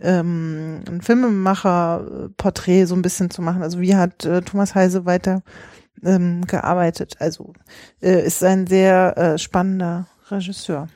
[0.00, 3.62] ähm, ein Filmemacher-Porträt so ein bisschen zu machen.
[3.62, 5.42] Also wie hat äh, Thomas Heise weiter
[6.02, 7.16] ähm, gearbeitet?
[7.20, 7.52] Also
[8.00, 10.88] äh, ist ein sehr äh, spannender Regisseur.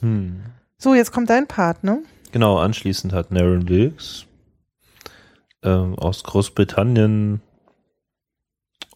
[0.00, 0.42] Hm.
[0.78, 2.02] So, jetzt kommt dein Part, ne?
[2.32, 4.26] Genau, anschließend hat Naren Wilkes
[5.62, 7.40] ähm, aus Großbritannien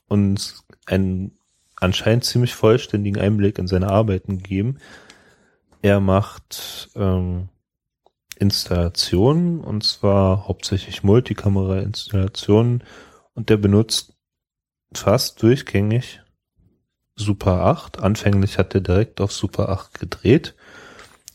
[0.09, 1.39] uns einen
[1.77, 4.79] anscheinend ziemlich vollständigen Einblick in seine Arbeiten gegeben.
[5.83, 7.49] Er macht ähm,
[8.39, 12.83] Installationen und zwar hauptsächlich Multikamera-Installationen
[13.35, 14.16] und der benutzt
[14.99, 16.21] fast durchgängig
[17.17, 18.01] Super 8.
[18.03, 20.55] Anfänglich hat er direkt auf Super 8 gedreht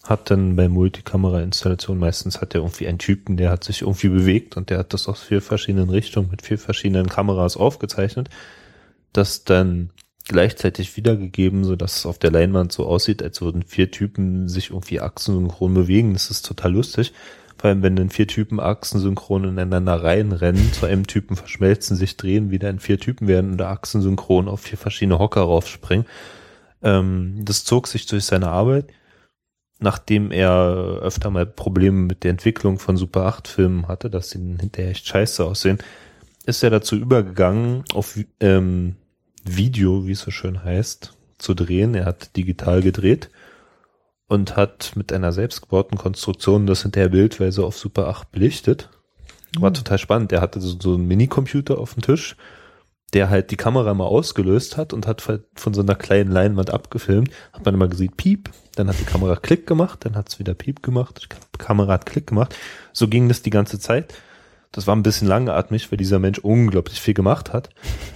[0.04, 4.58] hat dann bei Multikamera-Installationen meistens hat er irgendwie einen Typen, der hat sich irgendwie bewegt
[4.58, 8.30] und der hat das aus vier verschiedenen Richtungen mit vier verschiedenen Kameras aufgezeichnet,
[9.14, 9.92] das dann
[10.28, 14.70] gleichzeitig wiedergegeben, so dass es auf der Leinwand so aussieht, als würden vier Typen sich
[14.70, 16.14] irgendwie achsensynchron bewegen.
[16.14, 17.14] Das ist total lustig.
[17.62, 22.50] Vor allem, wenn dann vier Typen achsensynchron ineinander reinrennen, zu einem Typen verschmelzen, sich drehen,
[22.50, 26.08] wieder in vier Typen werden oder achsensynchron auf vier verschiedene Hocker raufspringen.
[26.82, 28.88] Ähm, das zog sich durch seine Arbeit
[29.82, 34.38] nachdem er öfter mal Probleme mit der Entwicklung von Super 8 Filmen hatte, dass sie
[34.38, 35.80] hinterher echt scheiße aussehen,
[36.46, 38.96] ist er dazu übergegangen, auf ähm,
[39.44, 41.96] Video, wie es so schön heißt, zu drehen.
[41.96, 43.32] Er hat digital gedreht
[44.32, 48.88] und hat mit einer selbstgebauten Konstruktion das hinterher bildweise auf Super 8 belichtet.
[49.60, 49.74] War Mhm.
[49.74, 50.32] total spannend.
[50.32, 52.38] Er hatte so, so einen Minicomputer auf dem Tisch,
[53.12, 57.30] der halt die Kamera mal ausgelöst hat und hat von so einer kleinen Leinwand abgefilmt.
[57.52, 60.54] Hat man immer gesehen, piep, dann hat die Kamera Klick gemacht, dann hat es wieder
[60.54, 62.56] piep gemacht, die Kamera hat Klick gemacht.
[62.94, 64.14] So ging das die ganze Zeit.
[64.72, 67.68] Das war ein bisschen langatmig, weil dieser Mensch unglaublich viel gemacht hat.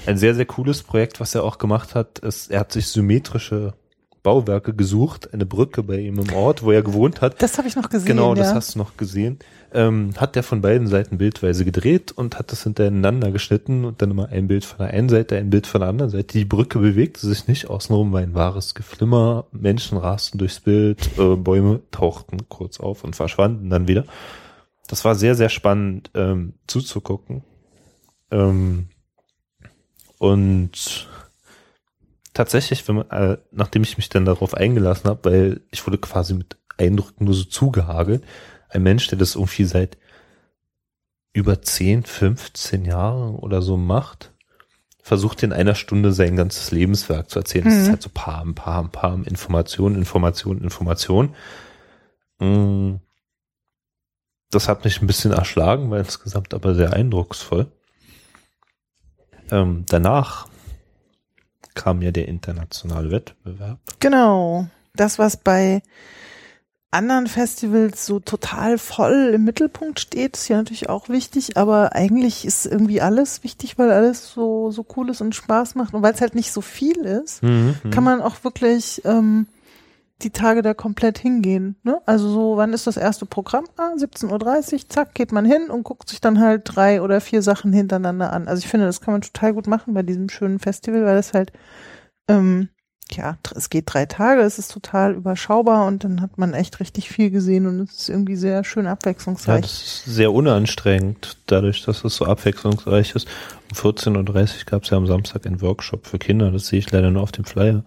[0.05, 3.73] Ein sehr, sehr cooles Projekt, was er auch gemacht hat, ist, er hat sich symmetrische
[4.25, 7.41] Bauwerke gesucht, eine Brücke bei ihm im Ort, wo er gewohnt hat.
[7.43, 8.07] Das habe ich noch gesehen.
[8.07, 8.41] Genau, ja.
[8.41, 9.37] das hast du noch gesehen.
[9.71, 14.09] Ähm, hat der von beiden Seiten bildweise gedreht und hat das hintereinander geschnitten und dann
[14.09, 16.39] immer ein Bild von der einen Seite, ein Bild von der anderen Seite.
[16.39, 21.35] Die Brücke bewegte sich nicht, außenrum war ein wahres Geflimmer, Menschen rasten durchs Bild, äh,
[21.35, 24.05] Bäume tauchten kurz auf und verschwanden dann wieder.
[24.87, 27.43] Das war sehr, sehr spannend ähm, zuzugucken.
[28.31, 28.87] Ähm,
[30.17, 31.07] und
[32.35, 36.35] tatsächlich, wenn man, äh, nachdem ich mich dann darauf eingelassen habe, weil ich wurde quasi
[36.35, 38.23] mit Eindrücken nur so zugehagelt,
[38.69, 39.97] ein Mensch, der das irgendwie seit
[41.33, 44.31] über 10, 15 Jahren oder so macht,
[45.01, 47.65] versucht in einer Stunde sein ganzes Lebenswerk zu erzählen.
[47.65, 47.81] Das Mhm.
[47.81, 51.35] ist halt so Pam, Pam, Pam, Information, Information, Information.
[52.39, 52.95] Mm.
[54.51, 57.71] Das hat mich ein bisschen erschlagen, war insgesamt aber sehr eindrucksvoll.
[59.51, 60.47] Ähm, danach
[61.75, 63.79] kam ja der internationale Wettbewerb.
[63.99, 64.67] Genau.
[64.95, 65.81] Das, was bei
[66.91, 72.45] anderen Festivals so total voll im Mittelpunkt steht, ist ja natürlich auch wichtig, aber eigentlich
[72.45, 76.13] ist irgendwie alles wichtig, weil alles so, so cool ist und Spaß macht und weil
[76.13, 77.41] es halt nicht so viel ist,
[77.91, 79.47] kann man auch wirklich ähm,
[80.21, 81.75] die Tage da komplett hingehen.
[81.83, 82.01] Ne?
[82.05, 83.65] Also so, wann ist das erste Programm?
[83.77, 87.41] Ah, 17.30 Uhr, zack, geht man hin und guckt sich dann halt drei oder vier
[87.41, 88.47] Sachen hintereinander an.
[88.47, 91.33] Also ich finde, das kann man total gut machen bei diesem schönen Festival, weil das
[91.33, 91.51] halt,
[92.29, 92.69] ähm,
[93.11, 97.09] ja, es geht drei Tage, es ist total überschaubar und dann hat man echt richtig
[97.09, 99.61] viel gesehen und es ist irgendwie sehr schön Ja, abwechslungsreich.
[99.61, 103.27] das ist sehr unanstrengend, dadurch, dass es so abwechslungsreich ist.
[103.69, 106.89] Um 14.30 Uhr gab es ja am Samstag einen Workshop für Kinder, das sehe ich
[106.89, 107.83] leider nur auf dem Flyer.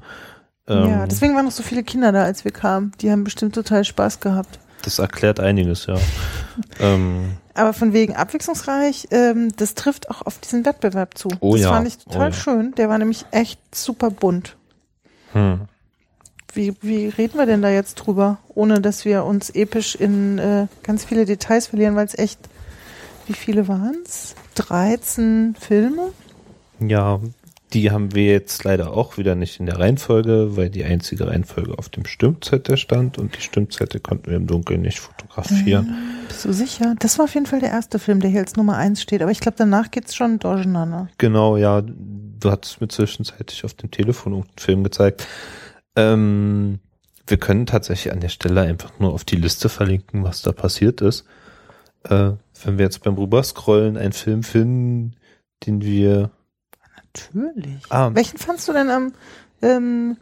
[0.69, 2.93] Ähm, ja, deswegen waren noch so viele Kinder da, als wir kamen.
[3.01, 4.59] Die haben bestimmt total Spaß gehabt.
[4.83, 5.97] das erklärt einiges, ja.
[6.81, 11.29] ähm, Aber von wegen abwechslungsreich, ähm, das trifft auch auf diesen Wettbewerb zu.
[11.41, 12.33] Oh das ja, fand ich total oh ja.
[12.33, 12.75] schön.
[12.77, 14.57] Der war nämlich echt super bunt.
[15.33, 15.61] hm.
[16.55, 20.67] Wie, wie reden wir denn da jetzt drüber, ohne dass wir uns episch in äh,
[20.83, 22.41] ganz viele Details verlieren, weil es echt,
[23.27, 24.35] wie viele waren's?
[24.55, 26.11] 13 Filme?
[26.81, 27.21] Ja,
[27.73, 31.79] die haben wir jetzt leider auch wieder nicht in der Reihenfolge, weil die einzige Reihenfolge
[31.79, 35.95] auf dem Stimmzettel stand und die Stimmzettel konnten wir im Dunkeln nicht fotografieren.
[36.29, 36.95] Bist du sicher?
[36.99, 39.23] Das war auf jeden Fall der erste Film, der hier als Nummer eins steht.
[39.23, 41.09] Aber ich glaube, danach geht's schon durcheinander.
[41.19, 45.27] Genau, ja, du hattest mir zwischenzeitlich auf dem Telefon einen Film gezeigt.
[45.97, 46.79] Ähm,
[47.27, 51.03] wir können tatsächlich an der Stelle einfach nur auf die Liste verlinken, was da passiert
[51.03, 51.27] ist.
[52.05, 52.31] Äh,
[52.65, 55.15] wenn wir jetzt beim Rüberscrollen einen Film finden,
[55.67, 56.31] den wir
[57.15, 57.83] Natürlich.
[57.91, 58.11] Ah.
[58.15, 59.13] Welchen fandst du denn am,
[59.63, 60.17] ähm,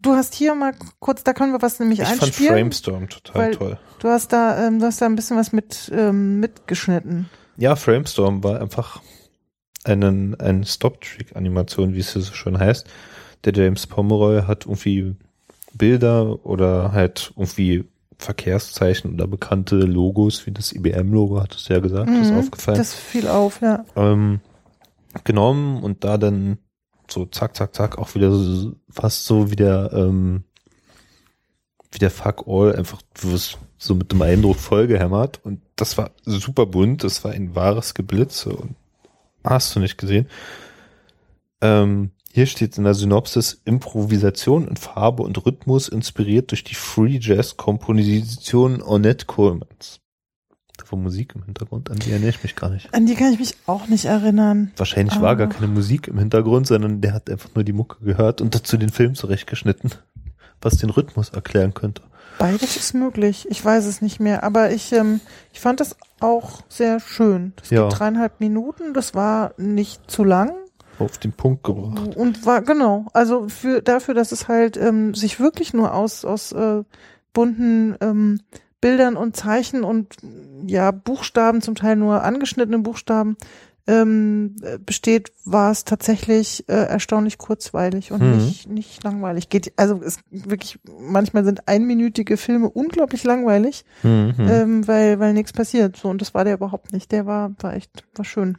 [0.00, 2.52] du hast hier mal kurz, da können wir was nämlich ich fand einspielen.
[2.54, 3.78] Framestorm total toll.
[4.00, 7.28] Du hast da, ähm, du hast da ein bisschen was mit ähm, mitgeschnitten.
[7.56, 9.00] Ja, Framestorm war einfach
[9.84, 12.86] einen, eine Stop-Trick-Animation, wie es hier so schön heißt.
[13.44, 15.16] Der James Pomeroy hat irgendwie
[15.74, 17.84] Bilder oder halt irgendwie
[18.18, 22.78] Verkehrszeichen oder bekannte Logos, wie das IBM-Logo, hat es ja gesagt, ist Mhm, aufgefallen.
[22.78, 23.84] Das fiel auf, ja.
[23.96, 24.40] ähm,
[25.24, 26.58] genommen und da dann
[27.08, 30.44] so zack, zack, zack, auch wieder so, fast so wie der, ähm,
[31.90, 33.02] wie der Fuck All, einfach
[33.78, 38.50] so mit dem Eindruck vollgehämmert und das war super bunt, das war ein wahres Geblitze
[38.50, 38.76] und
[39.44, 40.28] hast du nicht gesehen.
[41.60, 47.18] Ähm, hier steht in der Synopsis Improvisation in Farbe und Rhythmus inspiriert durch die Free
[47.20, 50.01] Jazz Komposition Ornette Colemans.
[50.90, 52.92] War Musik im Hintergrund, an die erinnere ich mich gar nicht.
[52.92, 54.72] An die kann ich mich auch nicht erinnern.
[54.76, 55.50] Wahrscheinlich war gar Ah.
[55.50, 58.88] keine Musik im Hintergrund, sondern der hat einfach nur die Mucke gehört und dazu den
[58.90, 59.92] Film zurechtgeschnitten,
[60.60, 62.02] was den Rhythmus erklären könnte.
[62.38, 63.46] Beides ist möglich.
[63.50, 64.42] Ich weiß es nicht mehr.
[64.42, 65.20] Aber ich, ähm,
[65.52, 67.52] ich fand das auch sehr schön.
[67.56, 67.88] Das Ja.
[67.88, 68.92] geht dreieinhalb Minuten.
[68.94, 70.52] Das war nicht zu lang.
[70.98, 72.16] Auf den Punkt gebracht.
[72.16, 76.52] Und war, genau, also für dafür, dass es halt ähm, sich wirklich nur aus, aus
[76.52, 76.82] äh,
[77.32, 78.40] bunten ähm,
[78.82, 80.16] Bildern und Zeichen und
[80.66, 83.38] ja, Buchstaben, zum Teil nur angeschnittene Buchstaben,
[83.86, 88.36] ähm, äh, besteht, war es tatsächlich äh, erstaunlich kurzweilig und Mhm.
[88.36, 89.48] nicht, nicht langweilig.
[89.48, 94.34] Geht, also es wirklich, manchmal sind einminütige Filme unglaublich langweilig, Mhm.
[94.38, 95.96] ähm, weil, weil nichts passiert.
[95.96, 97.10] So, und das war der überhaupt nicht.
[97.10, 98.58] Der war, war echt, war schön.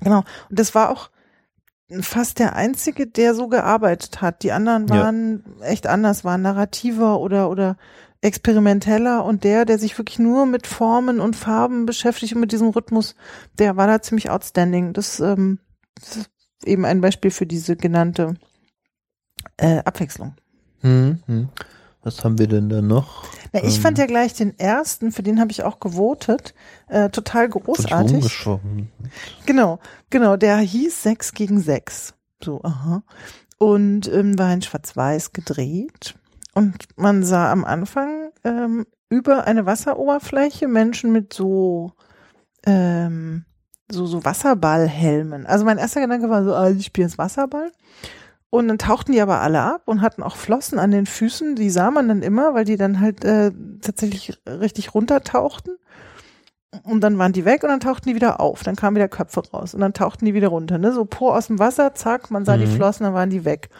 [0.00, 0.24] Genau.
[0.48, 1.10] Und das war auch
[2.00, 4.42] fast der einzige, der so gearbeitet hat.
[4.42, 4.94] Die anderen Ja.
[5.02, 7.76] waren echt anders, waren narrativer oder, oder
[8.24, 12.68] experimenteller und der, der sich wirklich nur mit Formen und Farben beschäftigt und mit diesem
[12.68, 13.14] Rhythmus,
[13.58, 14.94] der war da ziemlich outstanding.
[14.94, 15.58] Das, ähm,
[15.94, 16.30] das ist
[16.64, 18.34] eben ein Beispiel für diese genannte
[19.58, 20.34] äh, Abwechslung.
[20.80, 21.50] Mhm.
[22.02, 23.24] Was haben wir denn da noch?
[23.52, 26.54] Na, ich Ähm, fand ja gleich den ersten, für den habe ich auch gewotet,
[26.88, 28.24] äh, total großartig.
[29.44, 32.14] Genau, genau, der hieß 6 gegen 6.
[32.42, 33.02] So, aha.
[33.58, 36.14] Und ähm, war in Schwarz-Weiß gedreht.
[36.54, 41.92] Und man sah am Anfang ähm, über eine Wasseroberfläche Menschen mit so
[42.66, 43.44] ähm,
[43.90, 45.46] so so Wasserballhelmen.
[45.46, 47.70] Also mein erster Gedanke war so, ah, ich spiele jetzt Wasserball.
[48.50, 51.56] Und dann tauchten die aber alle ab und hatten auch Flossen an den Füßen.
[51.56, 53.50] Die sah man dann immer, weil die dann halt äh,
[53.82, 55.76] tatsächlich richtig runtertauchten.
[56.84, 58.62] Und dann waren die weg und dann tauchten die wieder auf.
[58.62, 60.78] Dann kamen wieder Köpfe raus und dann tauchten die wieder runter.
[60.78, 60.92] Ne?
[60.92, 62.60] So Po aus dem Wasser, zack, man sah Mhm.
[62.60, 63.70] die Flossen, dann waren die weg.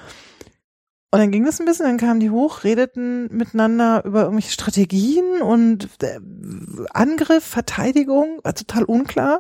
[1.15, 5.43] Und dann ging das ein bisschen, dann kamen die hoch, redeten miteinander über irgendwelche Strategien
[5.43, 6.19] und äh,
[6.93, 9.39] Angriff, Verteidigung, war total unklar.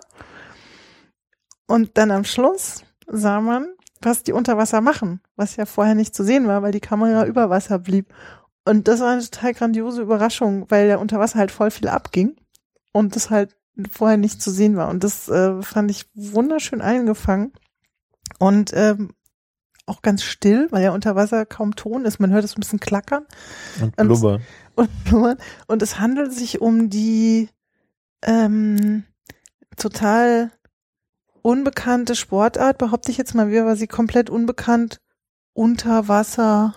[1.66, 3.66] Und dann am Schluss sah man,
[4.00, 7.26] was die unter Wasser machen, was ja vorher nicht zu sehen war, weil die Kamera
[7.26, 8.14] über Wasser blieb.
[8.64, 12.36] Und das war eine total grandiose Überraschung, weil ja unter Wasser halt voll viel abging
[12.92, 13.56] und das halt
[13.90, 14.90] vorher nicht zu sehen war.
[14.90, 17.52] Und das äh, fand ich wunderschön eingefangen
[18.38, 19.10] und ähm,
[19.86, 22.18] auch ganz still, weil ja unter Wasser kaum Ton ist.
[22.20, 23.24] Man hört es ein bisschen klackern
[23.80, 24.40] Und Und- Blubber.
[24.76, 25.36] und blubbern.
[25.66, 27.48] Und es handelt sich um die
[28.22, 29.04] ähm,
[29.76, 30.50] total
[31.42, 34.98] unbekannte Sportart, behaupte ich jetzt mal wieder, war sie komplett unbekannt.
[35.52, 36.74] Unterwasser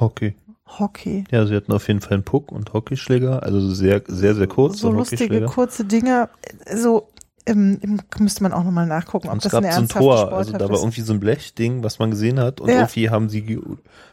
[0.00, 0.34] Hockey.
[0.66, 1.24] Hockey.
[1.30, 4.78] Ja, sie hatten auf jeden Fall einen Puck und Hockeyschläger, also sehr, sehr, sehr kurze
[4.78, 5.46] so lustige, Hockeyschläger.
[5.46, 6.28] kurze Dinger.
[6.74, 7.08] So,
[7.46, 7.80] ähm,
[8.18, 10.16] müsste man auch nochmal nachgucken, ob Und es das gab eine so ein ernsthafte Tor,
[10.18, 12.76] Sportart also da war irgendwie so ein Blechding, was man gesehen hat und Ja.
[12.76, 13.58] irgendwie haben sie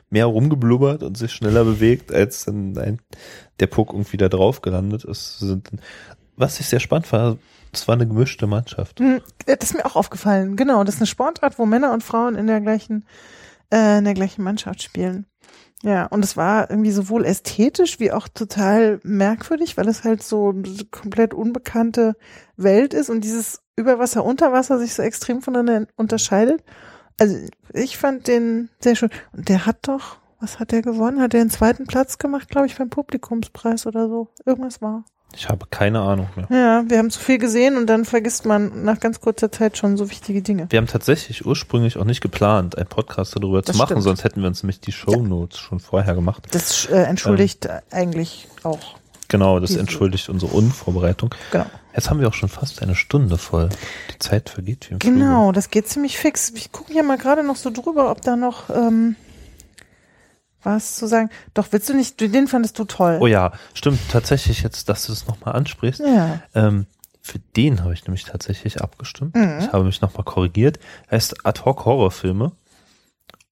[0.10, 3.00] mehr rumgeblubbert und sich schneller bewegt, als dann ein,
[3.60, 5.44] der Puck irgendwie da drauf gelandet ist.
[6.36, 7.38] Was ich sehr spannend war,
[7.72, 9.00] es war eine gemischte Mannschaft.
[9.00, 10.56] Hm, Das ist mir auch aufgefallen.
[10.56, 13.06] Genau, das ist eine Sportart, wo Männer und Frauen in der gleichen,
[13.74, 15.26] äh, in der gleichen Mannschaft spielen.
[15.86, 20.52] Ja, und es war irgendwie sowohl ästhetisch wie auch total merkwürdig, weil es halt so
[20.52, 22.16] eine komplett unbekannte
[22.56, 26.64] Welt ist und dieses Überwasser, Unterwasser sich so extrem voneinander unterscheidet.
[27.20, 27.36] Also
[27.74, 29.10] ich fand den sehr schön.
[29.34, 31.20] Und der hat doch, was hat der gewonnen?
[31.20, 34.30] Hat der einen zweiten Platz gemacht, glaube ich, beim Publikumspreis oder so?
[34.46, 35.04] Irgendwas war.
[35.36, 36.48] Ich habe keine Ahnung mehr.
[36.50, 39.98] Ja, wir haben zu viel gesehen und dann vergisst man nach ganz kurzer Zeit schon
[39.98, 40.68] so wichtige Dinge.
[40.70, 44.04] Wir haben tatsächlich ursprünglich auch nicht geplant, einen Podcast darüber Das zu machen, stimmt.
[44.04, 46.44] sonst hätten wir uns nämlich die Shownotes schon vorher gemacht.
[46.52, 48.96] Das äh, entschuldigt eigentlich auch.
[49.28, 51.34] Genau, das entschuldigt unsere Unvorbereitung.
[51.52, 51.66] Genau.
[51.96, 53.70] Jetzt haben wir auch schon fast eine Stunde voll.
[54.14, 55.00] Die Zeit vergeht wie im.
[55.00, 56.52] Genau, das geht ziemlich fix.
[56.56, 59.16] Ich gucke hier mal gerade noch so drüber, ob da noch ähm,
[60.64, 61.30] was zu sagen.
[61.54, 63.18] Doch, willst du nicht, den fandest du toll.
[63.22, 66.02] Oh ja, stimmt, tatsächlich jetzt, dass du es nochmal ansprichst.
[66.02, 66.42] Ja.
[66.56, 66.86] Ähm,
[67.22, 69.36] für den habe ich nämlich tatsächlich abgestimmt.
[69.36, 69.60] Mhm.
[69.62, 70.80] Ich habe mich nochmal korrigiert.
[71.08, 72.52] Er heißt Ad-Hoc-Horrorfilme.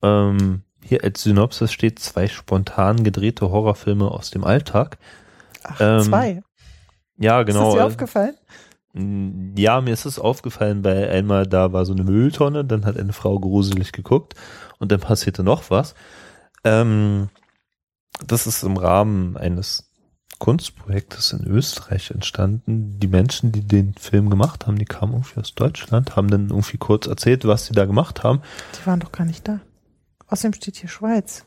[0.02, 4.98] Ähm, hier als Synopsis steht zwei spontan gedrehte Horrorfilme aus dem Alltag.
[5.64, 6.44] Ach, Ähm, zwei.
[7.18, 7.66] Ja, Ist genau.
[7.66, 8.36] das dir aufgefallen?
[8.94, 12.98] Mm, Ja, mir ist es aufgefallen, weil einmal da war so eine Mülltonne, dann hat
[12.98, 14.34] eine Frau gruselig geguckt
[14.80, 15.94] und dann passierte noch was.
[16.64, 17.30] Ähm,
[18.26, 19.92] das ist im Rahmen eines
[20.40, 23.00] Kunstprojektes in Österreich entstanden.
[23.00, 26.78] Die Menschen, die den Film gemacht haben, die kamen irgendwie aus Deutschland, haben dann irgendwie
[26.78, 28.42] kurz erzählt, was sie da gemacht haben.
[28.80, 29.60] Die waren doch gar nicht da.
[30.28, 31.46] Außerdem steht hier Schweiz.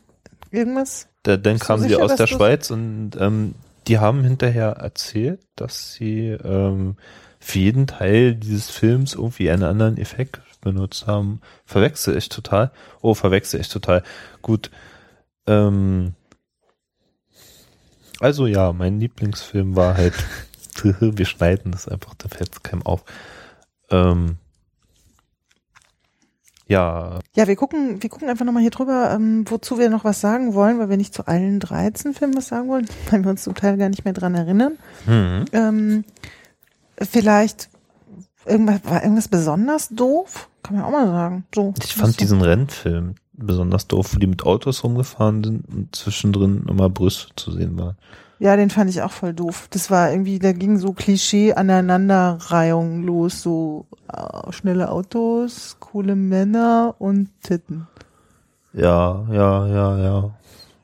[0.49, 1.09] Irgendwas?
[1.23, 3.55] Da, dann kamen sie aus der Schweiz und ähm,
[3.87, 6.95] die haben hinterher erzählt, dass sie ähm,
[7.39, 11.41] für jeden Teil dieses Films irgendwie einen anderen Effekt benutzt haben.
[11.65, 12.71] Verwechsel ich total.
[13.01, 14.03] Oh, verwechsel ich total.
[14.41, 14.71] Gut.
[15.47, 16.13] Ähm,
[18.19, 20.13] also ja, mein Lieblingsfilm war halt,
[20.83, 23.03] wir schneiden das einfach, da fällt es keinem auf.
[23.89, 24.37] Ähm,
[26.67, 30.19] ja, Ja, wir gucken, wir gucken einfach nochmal hier drüber, ähm, wozu wir noch was
[30.19, 33.43] sagen wollen, weil wir nicht zu allen 13 Filmen was sagen wollen, weil wir uns
[33.43, 34.77] zum Teil gar nicht mehr dran erinnern.
[35.05, 35.45] hm.
[35.51, 36.05] Ähm,
[36.99, 37.69] vielleicht
[38.45, 40.49] irgendwas, war irgendwas besonders doof?
[40.63, 41.45] Kann man auch mal sagen.
[41.53, 41.73] So.
[41.83, 46.89] Ich fand diesen Rennfilm besonders doof, wo die mit Autos rumgefahren sind und zwischendrin immer
[46.89, 47.97] Brüste zu sehen waren.
[48.39, 49.67] Ja, den fand ich auch voll doof.
[49.69, 56.95] Das war irgendwie, da ging so Klischee Aneinanderreihung los, so äh, schnelle Autos, coole Männer
[56.99, 57.87] und Titten.
[58.73, 60.31] Ja, ja, ja, ja.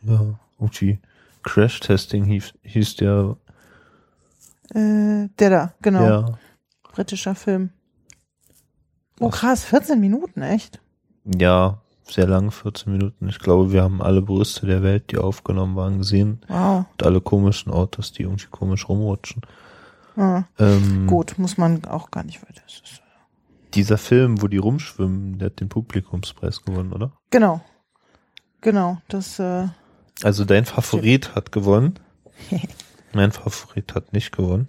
[0.04, 0.26] Ja,
[0.60, 1.00] irgendwie
[1.44, 3.36] Crash-Testing hieß, hieß der.
[4.74, 6.04] Äh, der da, genau.
[6.04, 6.26] Ja.
[6.94, 7.72] Britischer Film.
[9.20, 10.82] Oh krass, 14 Minuten, echt?
[11.26, 11.82] Ja,
[12.12, 13.30] sehr lang, 14 Minuten.
[13.30, 16.42] Ich glaube, wir haben alle Brüste der Welt, die aufgenommen waren, gesehen.
[16.48, 16.86] Wow.
[16.92, 19.42] Und alle komischen Autos, die irgendwie komisch rumrutschen.
[20.18, 22.62] Ah, Ähm, gut, muss man auch gar nicht weiter.
[22.68, 23.02] Ist-
[23.74, 27.14] Dieser Film, wo die rumschwimmen, der hat den Publikumspreis gewonnen, oder?
[27.30, 27.62] Genau.
[28.60, 29.68] Genau, das, äh,
[30.24, 31.96] Also dein Favorit hat gewonnen.
[33.14, 34.68] mein Favorit hat nicht gewonnen.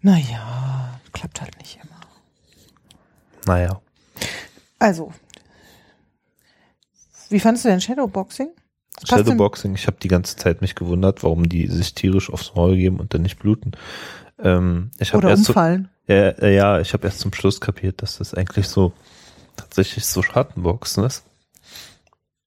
[0.00, 2.00] naja, klappt halt nicht immer.
[3.46, 3.80] Naja.
[4.78, 5.12] Also,
[7.30, 8.48] wie fandest du denn Shadowboxing?
[9.04, 13.00] Shadowboxing, ich habe die ganze Zeit mich gewundert, warum die sich tierisch aufs Maul geben
[13.00, 13.72] und dann nicht bluten.
[14.38, 15.88] Ähm, ich Oder erst so, umfallen.
[16.06, 18.92] ja, äh, ja, ich habe erst zum Schluss kapiert, dass das eigentlich so
[19.56, 21.22] tatsächlich so Schattenboxen ist.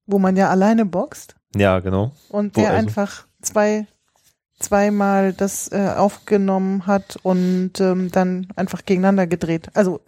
[0.05, 2.11] wo man ja alleine boxt Ja, genau.
[2.29, 2.77] und der also?
[2.77, 3.87] einfach zwei
[4.59, 9.69] zweimal das äh, aufgenommen hat und ähm, dann einfach gegeneinander gedreht.
[9.73, 9.99] Also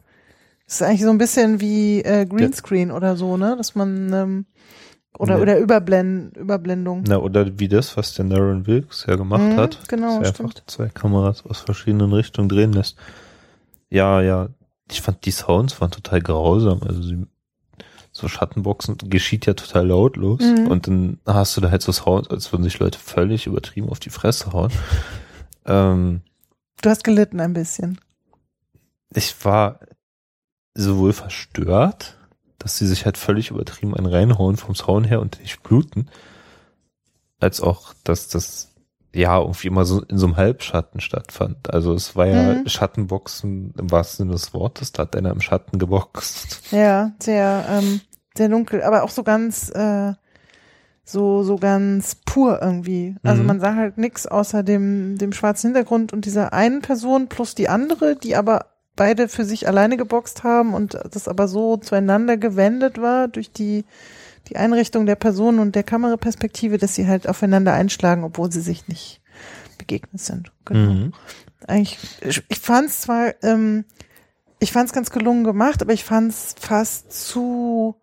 [0.68, 4.46] es ist eigentlich so ein bisschen wie äh, Greenscreen oder so, ne, dass man ähm,
[5.18, 5.42] oder Nee.
[5.44, 7.04] oder Überblend, Überblendung.
[7.08, 9.88] Na, oder wie das, was der Darren Wilkes ja gemacht Mhm, hat.
[9.88, 10.50] genau, dass er stimmt.
[10.56, 12.98] einfach zwei Kameras aus verschiedenen Richtungen drehen lässt.
[13.90, 14.50] Ja, ja.
[14.92, 16.82] Ich fand die Sounds waren total grausam.
[16.84, 17.26] Also sie,
[18.12, 20.42] so Schattenboxen geschieht ja total lautlos.
[20.42, 20.68] Mhm.
[20.68, 24.00] Und dann hast du da halt so Sounds, als würden sich Leute völlig übertrieben auf
[24.00, 24.72] die Fresse hauen.
[25.66, 26.22] ähm,
[26.82, 28.00] Du hast gelitten ein bisschen.
[29.16, 29.80] ich war
[30.76, 32.18] sowohl verstört,
[32.60, 36.10] dass sie sich halt völlig übertrieben einen reinhauen vom Sound her und nicht bluten,
[37.40, 38.72] als auch, dass das
[39.14, 41.74] ja irgendwie immer so in so einem Halbschatten stattfand.
[41.74, 42.68] Also es war ja Mhm.
[42.68, 46.62] Schattenboxen im wahrsten Sinne des Wortes, da hat einer im Schatten geboxt.
[46.72, 48.02] Ja, sehr ähm,
[48.38, 50.14] sehr dunkel, aber auch so ganz äh,
[51.06, 53.16] so so ganz pur irgendwie.
[53.24, 53.48] Also Mhm.
[53.48, 57.70] man sah halt nix außer dem dem schwarzen Hintergrund und dieser einen Person plus die
[57.70, 58.66] andere, die aber
[58.96, 63.86] beide für sich alleine geboxt haben und das aber so zueinander gewendet war durch die
[64.48, 68.88] die Einrichtung der Person und der Kameraperspektive, dass sie halt aufeinander einschlagen, obwohl sie sich
[68.88, 69.22] nicht
[69.78, 70.52] begegnet sind.
[70.66, 71.14] Genau Mhm.
[71.68, 73.86] eigentlich, ich, ich fand es zwar, ähm,
[74.60, 77.96] ich fand es ganz gelungen gemacht, aber ich fand es fast zu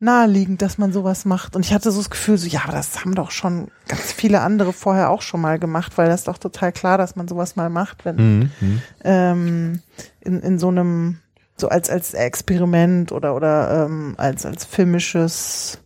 [0.00, 1.54] naheliegend, dass man sowas macht.
[1.56, 4.40] Und ich hatte so das Gefühl, so, ja, aber das haben doch schon ganz viele
[4.40, 7.54] andere vorher auch schon mal gemacht, weil das ist doch total klar, dass man sowas
[7.56, 8.50] mal macht, wenn Mhm.
[8.60, 8.82] Mhm.
[9.04, 9.82] ähm,
[10.20, 11.18] in, in so einem,
[11.56, 15.78] so als, als Experiment oder, oder ähm, als, als filmisches,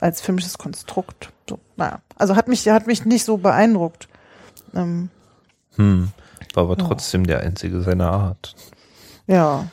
[0.00, 1.30] als filmisches Konstrukt.
[1.48, 2.00] So, naja.
[2.16, 4.08] Also hat mich, hat mich nicht so beeindruckt.
[4.74, 5.10] Ähm,
[5.76, 6.08] Hm.
[6.54, 6.86] War aber Ja.
[6.88, 8.54] trotzdem der einzige seiner Art.
[9.26, 9.66] Ja.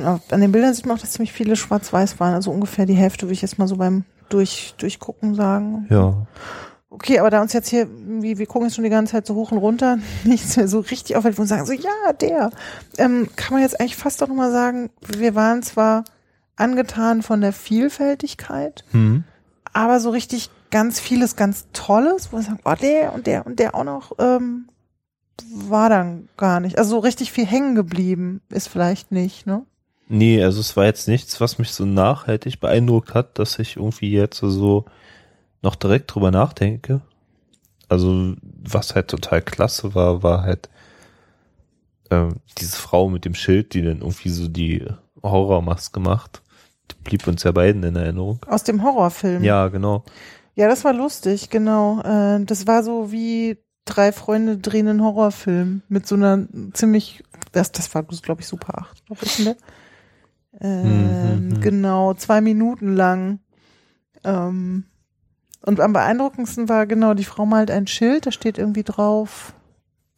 [0.00, 2.34] An den Bildern sieht man auch, dass ziemlich viele schwarz-weiß waren.
[2.34, 5.86] Also ungefähr die Hälfte, würde ich jetzt mal so beim Durch, Durchgucken sagen.
[5.90, 6.26] Ja.
[6.90, 9.34] Okay, aber da uns jetzt hier, irgendwie, wir gucken jetzt schon die ganze Zeit so
[9.34, 12.50] hoch und runter, nichts mehr so richtig auffällt und sagen so, ja, der,
[12.98, 16.04] ähm, kann man jetzt eigentlich fast doch nochmal sagen, wir waren zwar
[16.56, 19.24] angetan von der Vielfältigkeit, Hm.
[19.72, 23.58] aber so richtig ganz vieles ganz Tolles, wo wir sagen, oh, der und der und
[23.58, 24.68] der auch noch, ähm,
[25.52, 26.78] war dann gar nicht.
[26.78, 29.64] Also so richtig viel hängen geblieben ist vielleicht nicht, ne?
[30.08, 34.10] Nee, also es war jetzt nichts, was mich so nachhaltig beeindruckt hat, dass ich irgendwie
[34.10, 34.84] jetzt so
[35.62, 37.00] noch direkt drüber nachdenke.
[37.88, 40.68] Also was halt total klasse war, war halt
[42.10, 44.84] ähm, diese Frau mit dem Schild, die dann irgendwie so die
[45.22, 46.42] Horrormaske macht.
[46.90, 48.40] Die blieb uns ja beiden in Erinnerung.
[48.46, 49.42] Aus dem Horrorfilm.
[49.42, 50.04] Ja, genau.
[50.54, 52.00] Ja, das war lustig, genau.
[52.02, 57.72] Äh, das war so wie drei Freunde drehen einen Horrorfilm mit so einer ziemlich, das,
[57.72, 59.02] das war, glaube ich, Super 8.
[59.08, 59.56] Was ist denn der?
[60.60, 61.60] Ähm, Mhm, mhm.
[61.60, 63.40] Genau, zwei Minuten lang.
[64.24, 64.84] Ähm,
[65.62, 69.54] und am beeindruckendsten war genau, die Frau malt ein Schild, da steht irgendwie drauf.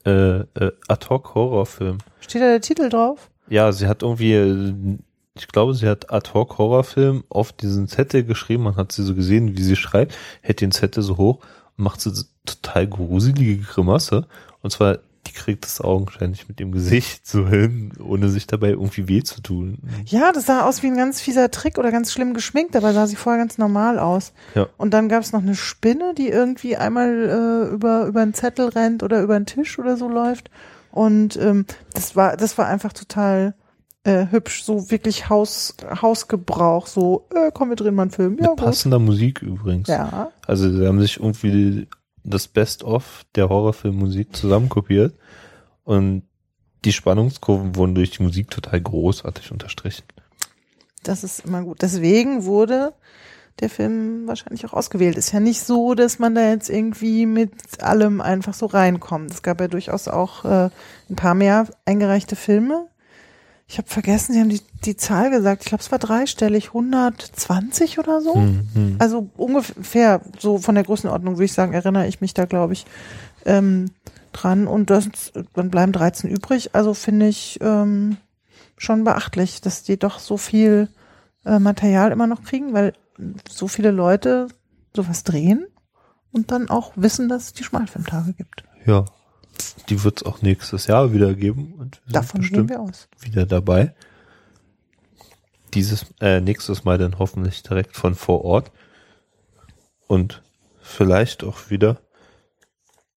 [0.04, 1.98] Äh, äh, Ad-Hoc-Horrorfilm.
[2.20, 3.30] Steht da der Titel drauf?
[3.48, 4.98] Ja, sie hat irgendwie,
[5.34, 8.64] ich glaube, sie hat Ad-Hoc-Horrorfilm auf diesen Zettel geschrieben.
[8.64, 11.38] Man hat sie so gesehen, wie sie schreibt, hält den Zettel so hoch
[11.76, 12.10] und macht so
[12.44, 14.26] total gruselige Grimasse.
[14.62, 19.08] Und zwar, die kriegt das augenscheinlich mit dem Gesicht so hin, ohne sich dabei irgendwie
[19.08, 19.78] weh zu tun.
[20.06, 23.06] Ja, das sah aus wie ein ganz fieser Trick oder ganz schlimm geschminkt, dabei sah
[23.06, 24.32] sie vorher ganz normal aus.
[24.54, 24.68] Ja.
[24.76, 28.68] Und dann gab es noch eine Spinne, die irgendwie einmal äh, über, über einen Zettel
[28.68, 30.50] rennt oder über einen Tisch oder so läuft.
[30.90, 33.54] Und ähm, das war, das war einfach total
[34.04, 38.38] äh, hübsch, so wirklich Haus, Hausgebrauch, so, äh, komm, wir drehen mal einen Film.
[38.40, 39.88] Ja, Mit passender Musik übrigens.
[39.88, 40.30] Ja.
[40.46, 41.88] Also sie haben sich irgendwie
[42.30, 45.14] das Best-of der Horrorfilmmusik zusammenkopiert
[45.84, 46.22] und
[46.84, 50.04] die Spannungskurven wurden durch die Musik total großartig unterstrichen.
[51.02, 51.82] Das ist immer gut.
[51.82, 52.92] Deswegen wurde
[53.60, 55.16] der Film wahrscheinlich auch ausgewählt.
[55.16, 59.30] Ist ja nicht so, dass man da jetzt irgendwie mit allem einfach so reinkommt.
[59.30, 60.70] Es gab ja durchaus auch äh,
[61.08, 62.88] ein paar mehr eingereichte Filme.
[63.68, 65.62] Ich habe vergessen, Sie haben die, die Zahl gesagt.
[65.62, 68.34] Ich glaube, es war dreistellig, 120 oder so.
[68.34, 68.96] Hm, hm.
[68.98, 72.86] Also ungefähr so von der Größenordnung würde ich sagen, erinnere ich mich da, glaube ich,
[73.44, 73.90] ähm,
[74.32, 74.68] dran.
[74.68, 76.74] Und das, dann bleiben 13 übrig.
[76.76, 78.18] Also finde ich ähm,
[78.78, 80.88] schon beachtlich, dass die doch so viel
[81.44, 82.92] äh, Material immer noch kriegen, weil
[83.48, 84.46] so viele Leute
[84.94, 85.66] sowas drehen
[86.32, 88.64] und dann auch wissen, dass es die Schmalfilmtage gibt.
[88.84, 89.06] Ja,
[89.88, 93.08] die wird es auch nächstes Jahr wieder geben und wir Davon gehen bestimmt wir aus.
[93.20, 93.94] wieder dabei.
[95.74, 98.70] Dieses äh, nächstes Mal dann hoffentlich direkt von vor Ort.
[100.06, 100.42] und
[100.80, 101.98] vielleicht auch wieder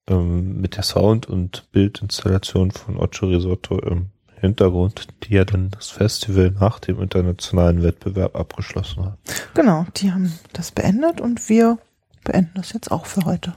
[0.07, 4.07] ähm, mit der Sound- und Bildinstallation von Ocho Risotto im
[4.41, 9.17] Hintergrund, die ja dann das Festival nach dem internationalen Wettbewerb abgeschlossen hat.
[9.53, 11.77] Genau, die haben das beendet und wir
[12.23, 13.55] beenden das jetzt auch für heute.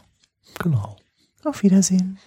[0.59, 0.97] Genau.
[1.45, 2.18] Auf Wiedersehen.